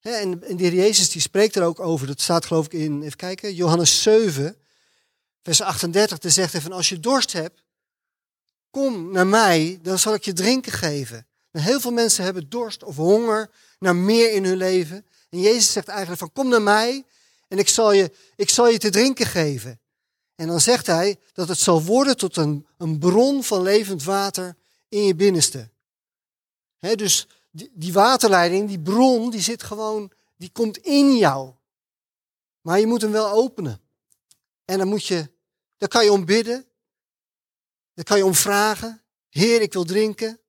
En 0.00 0.38
de 0.38 0.54
heer 0.56 0.74
Jezus 0.74 1.10
die 1.10 1.20
spreekt 1.20 1.56
er 1.56 1.62
ook 1.62 1.80
over. 1.80 2.06
Dat 2.06 2.20
staat 2.20 2.46
geloof 2.46 2.66
ik 2.66 2.72
in, 2.72 3.02
even 3.02 3.16
kijken, 3.16 3.54
Johannes 3.54 4.02
7, 4.02 4.56
vers 5.42 5.60
38. 5.60 6.18
Daar 6.18 6.30
zegt 6.30 6.52
hij 6.52 6.60
van, 6.60 6.72
als 6.72 6.88
je 6.88 7.00
dorst 7.00 7.32
hebt, 7.32 7.62
kom 8.70 9.12
naar 9.12 9.26
mij, 9.26 9.78
dan 9.82 9.98
zal 9.98 10.14
ik 10.14 10.24
je 10.24 10.32
drinken 10.32 10.72
geven. 10.72 11.26
En 11.56 11.62
heel 11.62 11.80
veel 11.80 11.92
mensen 11.92 12.24
hebben 12.24 12.48
dorst 12.48 12.84
of 12.84 12.96
honger 12.96 13.50
naar 13.78 13.96
meer 13.96 14.32
in 14.32 14.44
hun 14.44 14.56
leven. 14.56 15.06
En 15.30 15.40
Jezus 15.40 15.72
zegt 15.72 15.88
eigenlijk 15.88 16.18
van, 16.18 16.32
kom 16.32 16.48
naar 16.48 16.62
mij 16.62 17.04
en 17.48 17.58
ik 17.58 17.68
zal 17.68 17.92
je, 17.92 18.12
ik 18.34 18.50
zal 18.50 18.68
je 18.68 18.78
te 18.78 18.90
drinken 18.90 19.26
geven. 19.26 19.80
En 20.34 20.46
dan 20.46 20.60
zegt 20.60 20.86
hij 20.86 21.18
dat 21.32 21.48
het 21.48 21.58
zal 21.58 21.82
worden 21.82 22.16
tot 22.16 22.36
een, 22.36 22.66
een 22.78 22.98
bron 22.98 23.44
van 23.44 23.62
levend 23.62 24.02
water 24.02 24.56
in 24.88 25.02
je 25.02 25.14
binnenste. 25.14 25.70
dus 26.78 27.26
die, 27.50 27.92
waterleiding, 27.92 28.68
die 28.68 28.80
bron, 28.80 29.30
die 29.30 29.40
zit 29.40 29.62
gewoon, 29.62 30.12
die 30.36 30.50
komt 30.50 30.76
in 30.76 31.16
jou. 31.16 31.52
Maar 32.60 32.80
je 32.80 32.86
moet 32.86 33.02
hem 33.02 33.12
wel 33.12 33.30
openen. 33.30 33.80
En 34.64 34.78
dan 34.78 34.88
moet 34.88 35.06
je, 35.06 35.30
daar 35.76 35.88
kan 35.88 36.04
je 36.04 36.12
om 36.12 36.24
bidden. 36.24 36.66
Daar 37.94 38.04
kan 38.04 38.16
je 38.16 38.24
om 38.24 38.34
vragen. 38.34 39.02
Heer, 39.28 39.60
ik 39.60 39.72
wil 39.72 39.84
drinken. 39.84 40.40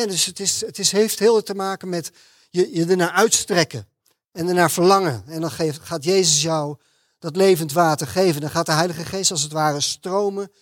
Dus 0.00 0.24
het, 0.26 0.40
is, 0.40 0.60
het 0.60 0.78
is, 0.78 0.92
heeft 0.92 1.18
heel 1.18 1.42
te 1.42 1.54
maken 1.54 1.88
met 1.88 2.10
je, 2.50 2.74
je 2.74 2.86
ernaar 2.86 3.10
uitstrekken. 3.10 3.86
En 4.32 4.48
ernaar 4.48 4.70
verlangen. 4.70 5.24
En 5.26 5.40
dan 5.40 5.50
geeft, 5.50 5.80
gaat 5.82 6.04
Jezus 6.04 6.42
jou 6.42 6.76
dat 7.18 7.36
levend 7.36 7.72
water 7.72 8.06
geven. 8.06 8.40
Dan 8.40 8.50
gaat 8.50 8.66
de 8.66 8.72
Heilige 8.72 9.04
Geest 9.04 9.30
als 9.30 9.42
het 9.42 9.52
ware 9.52 9.80
stromen 9.80 10.52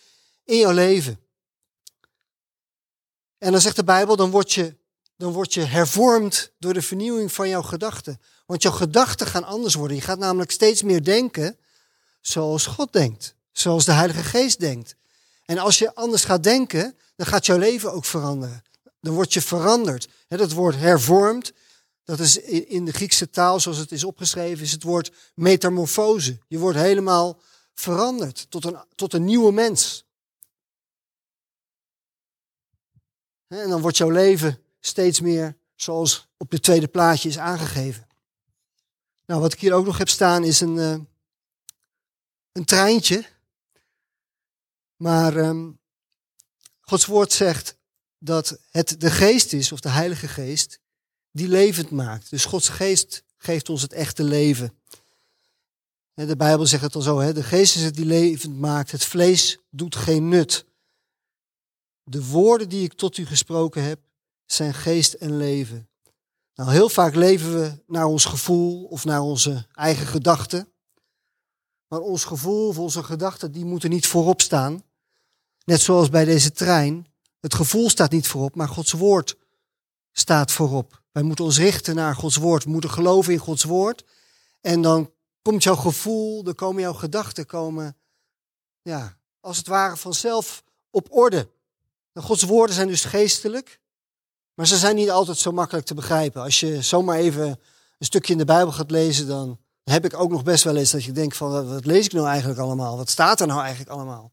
in 0.45 0.59
jouw 0.59 0.73
leven. 0.73 1.21
En 3.39 3.53
dan 3.53 3.61
zegt 3.61 3.77
de 3.77 3.85
Bijbel, 3.85 4.17
dan 4.17 4.31
word 4.31 4.53
je, 4.53 4.77
dan 5.17 5.33
word 5.33 5.55
je 5.55 5.61
hervormd 5.61 6.53
door 6.59 6.73
de 6.73 6.83
vernieuwing 6.83 7.33
van 7.33 7.49
jouw 7.49 7.63
gedachten. 7.63 8.21
Want 8.47 8.63
jouw 8.63 8.73
gedachten 8.73 9.27
gaan 9.27 9.45
anders 9.45 9.75
worden. 9.75 9.97
Je 9.97 10.03
gaat 10.03 10.19
namelijk 10.19 10.51
steeds 10.51 10.83
meer 10.83 11.05
denken 11.05 11.59
zoals 12.21 12.67
God 12.67 12.93
denkt. 12.93 13.35
Zoals 13.53 13.85
de 13.85 13.93
Heilige 13.93 14.23
Geest 14.23 14.61
denkt. 14.61 14.97
En 15.45 15.59
als 15.59 15.79
je 15.79 15.95
anders 15.95 16.25
gaat 16.25 16.43
denken, 16.43 16.97
dan 17.17 17.27
gaat 17.27 17.47
jouw 17.47 17.59
leven 17.59 17.93
ook 17.93 18.05
veranderen. 18.05 18.63
Dan 19.01 19.15
word 19.15 19.33
je 19.33 19.41
veranderd. 19.41 20.09
Dat 20.29 20.53
woord 20.53 20.77
hervormd, 20.77 21.53
dat 22.05 22.19
is 22.19 22.39
in 22.47 22.85
de 22.85 22.93
Griekse 22.93 23.31
taal 23.31 23.61
zoals 23.61 23.79
het 23.79 23.93
is 23.93 24.05
opgeschreven, 24.05 24.65
is 24.65 24.73
het 24.73 24.83
woord 24.83 25.13
metamorfose. 25.35 26.39
Je 26.49 26.59
wordt 26.59 26.79
helemaal 26.79 27.41
veranderd 27.75 28.51
tot 28.51 28.65
een, 28.65 28.85
tot 28.95 29.13
een 29.13 29.25
nieuwe 29.25 29.53
mens. 29.53 30.05
En 33.47 33.69
dan 33.69 33.81
wordt 33.81 33.97
jouw 33.97 34.11
leven 34.11 34.63
steeds 34.81 35.21
meer 35.21 35.57
zoals 35.75 36.29
op 36.37 36.51
het 36.51 36.63
tweede 36.63 36.89
plaatje 36.89 37.29
is 37.29 37.39
aangegeven. 37.39 38.07
Nou, 39.27 39.41
wat 39.41 39.53
ik 39.53 39.61
hier 39.61 39.73
ook 39.73 39.85
nog 39.85 39.99
heb 39.99 40.09
staan 40.09 40.45
is 40.45 40.61
een, 40.61 40.77
uh, 40.77 40.99
een 42.53 42.65
treintje. 42.65 43.25
Maar 44.97 45.37
um, 45.37 45.81
Gods 46.81 47.07
woord 47.07 47.33
zegt 47.33 47.77
dat 48.21 48.59
het 48.71 49.01
de 49.01 49.11
geest 49.11 49.53
is, 49.53 49.73
of 49.73 49.81
de 49.81 49.89
Heilige 49.89 50.29
Geest, 50.29 50.81
die 51.31 51.49
levend 51.49 51.91
maakt. 51.91 52.31
Dus 52.31 52.45
Gods 52.45 52.69
geest 52.69 53.23
geeft 53.37 53.69
ons 53.69 53.83
het 53.83 53.93
echte 53.93 54.25
leven. 54.25 54.75
De 56.15 56.37
Bijbel 56.37 56.67
zegt 56.67 56.83
het 56.83 56.95
al 56.95 57.01
zo, 57.01 57.19
hè? 57.19 57.33
de 57.33 57.43
geest 57.43 57.77
is 57.77 57.83
het 57.83 57.95
die 57.95 58.05
levend 58.05 58.59
maakt, 58.59 58.91
het 58.91 59.05
vlees 59.05 59.59
doet 59.71 59.97
geen 59.97 60.29
nut. 60.29 60.65
De 62.03 62.25
woorden 62.25 62.69
die 62.69 62.85
ik 62.85 62.93
tot 62.93 63.17
u 63.17 63.27
gesproken 63.27 63.83
heb, 63.83 64.01
zijn 64.47 64.75
geest 64.75 65.13
en 65.13 65.37
leven. 65.37 65.89
Nou, 66.55 66.71
heel 66.71 66.89
vaak 66.89 67.15
leven 67.15 67.61
we 67.61 67.83
naar 67.87 68.07
ons 68.07 68.25
gevoel 68.25 68.85
of 68.85 69.05
naar 69.05 69.21
onze 69.21 69.67
eigen 69.73 70.07
gedachten. 70.07 70.73
Maar 71.87 72.01
ons 72.01 72.25
gevoel 72.25 72.69
of 72.69 72.79
onze 72.79 73.03
gedachten, 73.03 73.53
die 73.53 73.65
moeten 73.65 73.91
niet 73.91 74.07
voorop 74.07 74.41
staan. 74.41 74.83
Net 75.65 75.81
zoals 75.81 76.09
bij 76.09 76.25
deze 76.25 76.53
trein. 76.53 77.07
Het 77.41 77.55
gevoel 77.55 77.89
staat 77.89 78.11
niet 78.11 78.29
voorop, 78.29 78.55
maar 78.55 78.69
Gods 78.69 78.93
woord 78.93 79.37
staat 80.13 80.53
voorop. 80.53 81.03
Wij 81.13 81.23
moeten 81.23 81.45
ons 81.45 81.59
richten 81.59 81.95
naar 81.95 82.15
Gods 82.15 82.37
woord. 82.37 82.65
We 82.65 82.71
moeten 82.71 82.91
geloven 82.91 83.33
in 83.33 83.39
Gods 83.39 83.65
woord. 83.65 84.05
En 84.61 84.83
dan 84.83 85.11
komt 85.43 85.63
jouw 85.63 85.77
gevoel, 85.77 86.43
dan 86.43 86.55
komen 86.55 86.83
jouw 86.83 86.93
gedachten, 86.93 87.47
komen, 87.47 87.97
ja, 88.83 89.17
als 89.41 89.57
het 89.57 89.67
ware 89.67 89.97
vanzelf 89.97 90.63
op 90.91 91.07
orde. 91.11 91.49
En 92.13 92.23
Gods 92.23 92.43
woorden 92.43 92.75
zijn 92.75 92.89
dus 92.89 93.05
geestelijk, 93.05 93.81
maar 94.55 94.67
ze 94.67 94.77
zijn 94.77 94.97
niet 94.97 95.11
altijd 95.11 95.39
zo 95.39 95.53
makkelijk 95.53 95.87
te 95.87 95.95
begrijpen. 95.95 96.43
Als 96.43 96.61
je 96.61 96.83
zomaar 96.83 97.17
even 97.17 97.47
een 97.99 98.07
stukje 98.07 98.33
in 98.33 98.39
de 98.39 98.45
Bijbel 98.45 98.73
gaat 98.73 98.91
lezen, 98.91 99.27
dan 99.27 99.59
heb 99.85 100.05
ik 100.05 100.15
ook 100.15 100.31
nog 100.31 100.43
best 100.43 100.65
wel 100.65 100.77
eens 100.77 100.91
dat 100.91 101.05
je 101.05 101.13
denkt 101.13 101.37
van, 101.37 101.69
wat 101.69 101.85
lees 101.85 102.05
ik 102.05 102.13
nou 102.13 102.27
eigenlijk 102.27 102.61
allemaal? 102.61 102.97
Wat 102.97 103.11
staat 103.11 103.41
er 103.41 103.47
nou 103.47 103.61
eigenlijk 103.61 103.91
allemaal? 103.91 104.33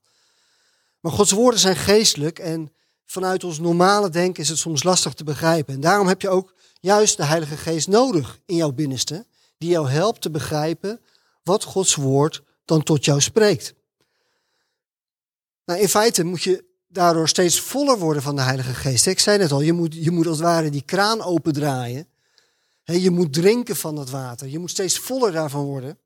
Maar 1.00 1.12
Gods 1.12 1.32
woorden 1.32 1.60
zijn 1.60 1.76
geestelijk 1.76 2.40
en 2.40 2.74
vanuit 3.08 3.44
ons 3.44 3.60
normale 3.60 4.10
denken 4.10 4.44
is 4.44 4.50
het 4.50 4.58
soms 4.58 4.84
lastig 4.84 5.14
te 5.14 5.24
begrijpen. 5.24 5.74
En 5.74 5.80
daarom 5.80 6.08
heb 6.08 6.22
je 6.22 6.30
ook 6.30 6.54
juist 6.80 7.18
de 7.18 7.26
Heilige 7.26 7.58
Geest 7.58 7.88
nodig 7.88 8.40
in 8.46 8.56
jouw 8.56 8.72
binnenste, 8.72 9.26
die 9.58 9.70
jou 9.70 9.90
helpt 9.90 10.22
te 10.22 10.30
begrijpen 10.30 11.02
wat 11.44 11.64
Gods 11.64 11.96
woord 11.96 12.44
dan 12.66 12.84
tot 12.84 13.06
jou 13.06 13.22
spreekt. 13.22 13.74
Nou, 15.66 15.80
in 15.80 15.90
feite 15.90 16.24
moet 16.24 16.44
je 16.44 16.66
daardoor 16.88 17.28
steeds 17.28 17.60
voller 17.60 17.98
worden 18.00 18.22
van 18.22 18.36
de 18.36 18.42
Heilige 18.42 18.74
Geest. 18.74 19.06
Ik 19.06 19.20
zei 19.20 19.38
net 19.38 19.52
al, 19.52 19.62
je 19.62 19.74
moet, 19.74 19.94
je 19.94 20.12
moet 20.12 20.28
als 20.28 20.38
het 20.38 20.46
ware 20.46 20.70
die 20.70 20.82
kraan 20.82 21.22
opendraaien. 21.22 22.08
Je 22.84 23.12
moet 23.12 23.34
drinken 23.34 23.76
van 23.76 23.96
dat 23.96 24.10
water. 24.10 24.48
Je 24.48 24.60
moet 24.60 24.70
steeds 24.70 25.00
voller 25.00 25.32
daarvan 25.32 25.66
worden. 25.66 25.98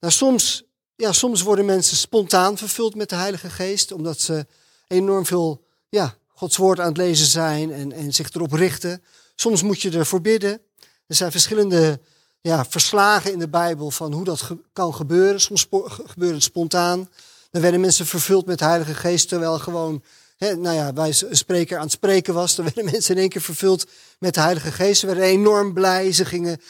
Nou, 0.00 0.12
soms, 0.12 0.64
ja, 0.96 1.12
soms 1.12 1.42
worden 1.42 1.64
mensen 1.64 1.96
spontaan 1.96 2.56
vervuld 2.56 2.94
met 2.94 3.08
de 3.08 3.16
Heilige 3.16 3.50
Geest, 3.50 3.92
omdat 3.92 4.20
ze 4.20 4.46
enorm 4.86 5.26
veel 5.26 5.65
ja, 5.88 6.16
Gods 6.28 6.56
woord 6.56 6.80
aan 6.80 6.88
het 6.88 6.96
lezen 6.96 7.26
zijn 7.26 7.72
en, 7.72 7.92
en 7.92 8.14
zich 8.14 8.32
erop 8.32 8.52
richten. 8.52 9.02
Soms 9.34 9.62
moet 9.62 9.82
je 9.82 9.90
ervoor 9.90 10.20
bidden. 10.20 10.60
Er 11.06 11.14
zijn 11.14 11.30
verschillende 11.30 12.00
ja, 12.40 12.64
verslagen 12.64 13.32
in 13.32 13.38
de 13.38 13.48
Bijbel 13.48 13.90
van 13.90 14.12
hoe 14.12 14.24
dat 14.24 14.50
kan 14.72 14.94
gebeuren. 14.94 15.40
Soms 15.40 15.66
gebeurt 16.06 16.34
het 16.34 16.42
spontaan. 16.42 17.08
Dan 17.50 17.62
werden 17.62 17.80
mensen 17.80 18.06
vervuld 18.06 18.46
met 18.46 18.58
de 18.58 18.64
Heilige 18.64 18.94
Geest, 18.94 19.28
terwijl 19.28 19.58
gewoon, 19.58 20.02
hè, 20.36 20.56
nou 20.56 20.76
ja, 20.76 20.92
wij 20.92 21.14
een 21.28 21.36
spreker 21.36 21.76
aan 21.76 21.82
het 21.82 21.92
spreken 21.92 22.34
was. 22.34 22.54
Dan 22.54 22.64
werden 22.64 22.84
mensen 22.92 23.14
in 23.14 23.20
één 23.20 23.30
keer 23.30 23.40
vervuld 23.40 23.86
met 24.18 24.34
de 24.34 24.40
Heilige 24.40 24.72
Geest. 24.72 25.00
Ze 25.00 25.06
werden 25.06 25.24
enorm 25.24 25.72
blij. 25.72 26.12
Ze 26.12 26.24
gingen, 26.24 26.60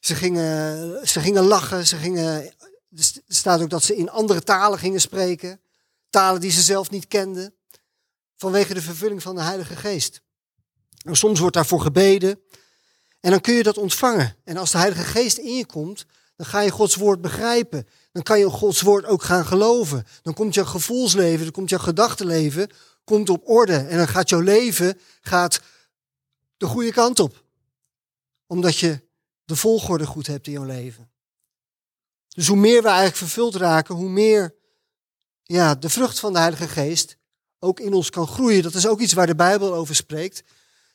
ze 0.00 0.14
gingen, 0.14 1.08
ze 1.08 1.20
gingen 1.20 1.44
lachen. 1.44 1.86
Ze 1.86 1.96
gingen, 1.96 2.52
er 2.96 3.04
staat 3.28 3.60
ook 3.60 3.70
dat 3.70 3.82
ze 3.82 3.96
in 3.96 4.10
andere 4.10 4.42
talen 4.42 4.78
gingen 4.78 5.00
spreken. 5.00 5.60
Talen 6.10 6.40
die 6.40 6.50
ze 6.50 6.62
zelf 6.62 6.90
niet 6.90 7.08
kenden. 7.08 7.54
Vanwege 8.36 8.74
de 8.74 8.82
vervulling 8.82 9.22
van 9.22 9.34
de 9.34 9.42
Heilige 9.42 9.76
Geest. 9.76 10.20
Soms 11.10 11.38
wordt 11.40 11.54
daarvoor 11.54 11.80
gebeden. 11.80 12.40
En 13.20 13.30
dan 13.30 13.40
kun 13.40 13.54
je 13.54 13.62
dat 13.62 13.78
ontvangen. 13.78 14.36
En 14.44 14.56
als 14.56 14.70
de 14.70 14.78
Heilige 14.78 15.04
Geest 15.04 15.36
in 15.36 15.56
je 15.56 15.66
komt, 15.66 16.06
dan 16.36 16.46
ga 16.46 16.60
je 16.60 16.70
Gods 16.70 16.94
woord 16.94 17.20
begrijpen. 17.20 17.88
Dan 18.12 18.22
kan 18.22 18.38
je 18.38 18.50
Gods 18.50 18.80
woord 18.80 19.04
ook 19.04 19.22
gaan 19.22 19.46
geloven. 19.46 20.06
Dan 20.22 20.34
komt 20.34 20.54
jouw 20.54 20.64
gevoelsleven, 20.64 21.42
dan 21.42 21.52
komt 21.52 21.70
jouw 21.70 21.78
gedachtenleven 21.78 22.70
komt 23.04 23.28
op 23.28 23.48
orde. 23.48 23.76
En 23.76 23.96
dan 23.96 24.08
gaat 24.08 24.28
jouw 24.28 24.40
leven 24.40 25.00
gaat 25.20 25.60
de 26.56 26.66
goede 26.66 26.92
kant 26.92 27.18
op. 27.20 27.44
Omdat 28.46 28.78
je 28.78 29.00
de 29.44 29.56
volgorde 29.56 30.06
goed 30.06 30.26
hebt 30.26 30.46
in 30.46 30.52
jouw 30.52 30.64
leven. 30.64 31.10
Dus 32.28 32.46
hoe 32.46 32.56
meer 32.56 32.82
we 32.82 32.88
eigenlijk 32.88 33.16
vervuld 33.16 33.54
raken, 33.54 33.94
hoe 33.94 34.08
meer 34.08 34.54
ja, 35.42 35.74
de 35.74 35.88
vrucht 35.88 36.20
van 36.20 36.32
de 36.32 36.38
Heilige 36.38 36.68
Geest 36.68 37.16
ook 37.64 37.80
in 37.80 37.92
ons 37.92 38.10
kan 38.10 38.26
groeien. 38.26 38.62
Dat 38.62 38.74
is 38.74 38.86
ook 38.86 39.00
iets 39.00 39.12
waar 39.12 39.26
de 39.26 39.34
Bijbel 39.34 39.74
over 39.74 39.94
spreekt. 39.94 40.42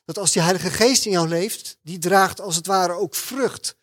Dat 0.06 0.18
als 0.18 0.32
die 0.32 0.42
Heilige 0.42 0.70
Geest 0.70 1.06
in 1.06 1.12
jou 1.12 1.28
leeft, 1.28 1.78
die 1.82 1.98
draagt 1.98 2.42
als 2.42 2.56
het 2.56 2.68
ware 2.68 2.94
ook 2.94 3.16
vrucht. 3.16 3.76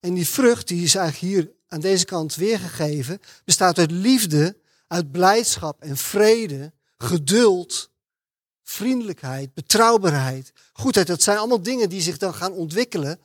En 0.00 0.14
die 0.14 0.28
vrucht, 0.28 0.68
die 0.68 0.84
is 0.84 0.94
eigenlijk 0.94 1.34
hier 1.34 1.52
aan 1.68 1.80
deze 1.80 2.04
kant 2.04 2.34
weergegeven, 2.34 3.20
bestaat 3.44 3.78
uit 3.78 3.90
liefde, 3.90 4.56
uit 4.86 5.12
blijdschap 5.12 5.82
en 5.82 5.96
vrede, 5.96 6.72
geduld, 6.98 7.90
vriendelijkheid, 8.62 9.54
betrouwbaarheid, 9.54 10.52
goedheid. 10.72 11.06
Dat 11.06 11.22
zijn 11.22 11.38
allemaal 11.38 11.62
dingen 11.62 11.88
die 11.88 12.00
zich 12.00 12.18
dan 12.18 12.34
gaan 12.34 12.52
ontwikkelen 12.52 13.20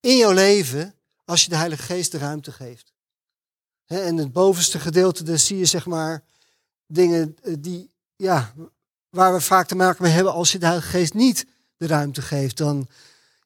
in 0.00 0.16
jouw 0.16 0.32
leven 0.32 0.94
als 1.24 1.42
je 1.42 1.48
de 1.48 1.56
Heilige 1.56 1.82
Geest 1.82 2.12
de 2.12 2.18
ruimte 2.18 2.52
geeft. 2.52 2.92
En 3.86 4.16
het 4.16 4.32
bovenste 4.32 4.78
gedeelte, 4.78 5.22
daar 5.22 5.38
zie 5.38 5.58
je 5.58 5.64
zeg 5.64 5.86
maar 5.86 6.24
dingen 6.86 7.36
eh, 7.42 7.54
die, 7.58 7.91
ja, 8.22 8.52
waar 9.10 9.32
we 9.32 9.40
vaak 9.40 9.66
te 9.66 9.74
maken 9.74 10.02
mee 10.02 10.12
hebben 10.12 10.32
als 10.32 10.52
je 10.52 10.58
de 10.58 10.66
Heilige 10.66 10.88
Geest 10.88 11.14
niet 11.14 11.46
de 11.76 11.86
ruimte 11.86 12.22
geeft. 12.22 12.56
Dan, 12.56 12.88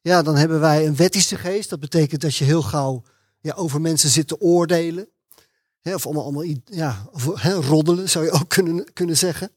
ja, 0.01 0.21
dan 0.21 0.35
hebben 0.35 0.59
wij 0.59 0.85
een 0.85 0.95
wettische 0.95 1.37
geest. 1.37 1.69
Dat 1.69 1.79
betekent 1.79 2.21
dat 2.21 2.35
je 2.35 2.45
heel 2.45 2.61
gauw 2.61 3.03
ja, 3.39 3.53
over 3.53 3.81
mensen 3.81 4.09
zit 4.09 4.27
te 4.27 4.41
oordelen. 4.41 5.09
of 5.83 6.05
allemaal, 6.05 6.23
allemaal 6.23 6.45
ja, 6.65 7.07
of, 7.11 7.43
roddelen 7.43 8.09
zou 8.09 8.25
je 8.25 8.31
ook 8.31 8.49
kunnen, 8.49 8.93
kunnen 8.93 9.17
zeggen. 9.17 9.51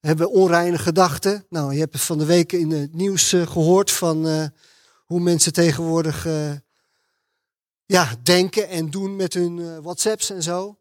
We 0.00 0.10
hebben 0.10 0.30
onreine 0.30 0.78
gedachten. 0.78 1.46
Nou, 1.48 1.72
je 1.72 1.80
hebt 1.80 2.00
van 2.00 2.18
de 2.18 2.26
week 2.26 2.52
in 2.52 2.70
het 2.70 2.94
nieuws 2.94 3.32
uh, 3.32 3.46
gehoord 3.46 3.90
van 3.90 4.26
uh, 4.26 4.44
hoe 5.04 5.20
mensen 5.20 5.52
tegenwoordig 5.52 6.26
uh, 6.26 6.52
ja, 7.86 8.14
denken 8.22 8.68
en 8.68 8.90
doen 8.90 9.16
met 9.16 9.34
hun 9.34 9.82
WhatsApps 9.82 10.30
en 10.30 10.42
zo. 10.42 10.78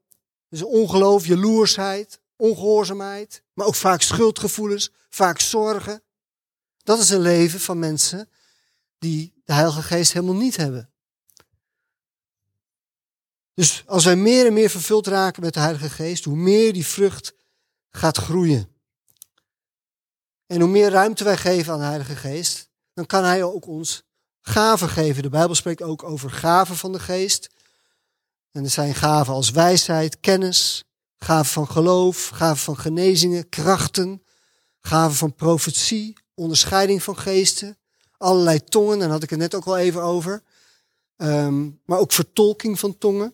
Dus 0.49 0.63
ongeloof, 0.63 1.25
jaloersheid, 1.25 2.21
ongehoorzaamheid, 2.43 3.43
maar 3.53 3.65
ook 3.67 3.75
vaak 3.75 4.01
schuldgevoelens, 4.01 4.91
vaak 5.09 5.39
zorgen. 5.39 6.03
Dat 6.77 6.99
is 6.99 7.09
een 7.09 7.21
leven 7.21 7.59
van 7.59 7.79
mensen 7.79 8.29
die 8.97 9.41
de 9.45 9.53
Heilige 9.53 9.81
Geest 9.81 10.13
helemaal 10.13 10.35
niet 10.35 10.55
hebben. 10.55 10.89
Dus 13.53 13.83
als 13.87 14.05
wij 14.05 14.15
meer 14.15 14.45
en 14.45 14.53
meer 14.53 14.69
vervuld 14.69 15.07
raken 15.07 15.43
met 15.43 15.53
de 15.53 15.59
Heilige 15.59 15.89
Geest, 15.89 16.23
hoe 16.23 16.35
meer 16.35 16.73
die 16.73 16.85
vrucht 16.85 17.33
gaat 17.89 18.17
groeien. 18.17 18.69
En 20.45 20.61
hoe 20.61 20.69
meer 20.69 20.89
ruimte 20.89 21.23
wij 21.23 21.37
geven 21.37 21.73
aan 21.73 21.79
de 21.79 21.85
Heilige 21.85 22.15
Geest, 22.15 22.69
dan 22.93 23.05
kan 23.05 23.23
hij 23.23 23.43
ook 23.43 23.67
ons 23.67 24.03
gaven 24.41 24.89
geven. 24.89 25.23
De 25.23 25.29
Bijbel 25.29 25.55
spreekt 25.55 25.81
ook 25.81 26.03
over 26.03 26.31
gaven 26.31 26.75
van 26.75 26.91
de 26.91 26.99
geest. 26.99 27.49
En 28.51 28.63
er 28.63 28.69
zijn 28.69 28.95
gaven 28.95 29.33
als 29.33 29.51
wijsheid, 29.51 30.19
kennis, 30.19 30.83
gaven 31.23 31.51
van 31.53 31.67
geloof, 31.67 32.27
gaven 32.27 32.63
van 32.63 32.77
genezingen, 32.77 33.49
krachten, 33.49 34.23
gaven 34.81 35.15
van 35.15 35.35
profetie, 35.35 36.17
onderscheiding 36.33 37.03
van 37.03 37.17
geesten, 37.17 37.77
allerlei 38.17 38.63
tongen, 38.63 38.99
daar 38.99 39.09
had 39.09 39.23
ik 39.23 39.29
het 39.29 39.39
net 39.39 39.55
ook 39.55 39.65
al 39.65 39.77
even 39.77 40.01
over. 40.01 40.43
Ehm, 41.17 41.69
maar 41.85 41.99
ook 41.99 42.11
vertolking 42.11 42.79
van 42.79 42.97
tongen. 42.97 43.33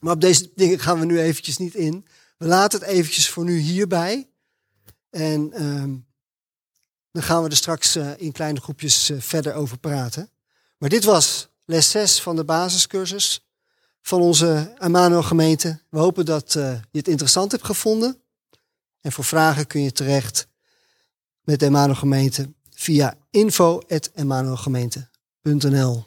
Maar 0.00 0.14
op 0.14 0.20
deze 0.20 0.50
dingen 0.54 0.78
gaan 0.78 0.98
we 0.98 1.04
nu 1.04 1.20
eventjes 1.20 1.56
niet 1.56 1.74
in. 1.74 2.06
We 2.36 2.46
laten 2.46 2.80
het 2.80 2.88
eventjes 2.88 3.28
voor 3.28 3.44
nu 3.44 3.58
hierbij. 3.58 4.30
En 5.10 5.52
ehm, 5.52 5.96
dan 7.12 7.22
gaan 7.22 7.42
we 7.42 7.48
er 7.48 7.56
straks 7.56 7.96
uh, 7.96 8.10
in 8.16 8.32
kleine 8.32 8.60
groepjes 8.60 9.10
uh, 9.10 9.20
verder 9.20 9.54
over 9.54 9.78
praten. 9.78 10.30
Maar 10.78 10.88
dit 10.88 11.04
was 11.04 11.48
les 11.64 11.90
6 11.90 12.20
van 12.20 12.36
de 12.36 12.44
basiscursus 12.44 13.47
van 14.08 14.20
onze 14.20 14.74
Amano 14.78 15.22
gemeente. 15.22 15.80
We 15.88 15.98
hopen 15.98 16.24
dat 16.24 16.54
uh, 16.54 16.72
je 16.90 16.98
het 16.98 17.08
interessant 17.08 17.52
hebt 17.52 17.64
gevonden. 17.64 18.22
En 19.00 19.12
voor 19.12 19.24
vragen 19.24 19.66
kun 19.66 19.82
je 19.82 19.92
terecht 19.92 20.48
met 21.42 21.60
de 21.60 21.66
Emmanuel 21.66 21.94
gemeente 21.94 22.52
via 22.70 23.16
info.emmanuelgemeente.nl 23.30 26.06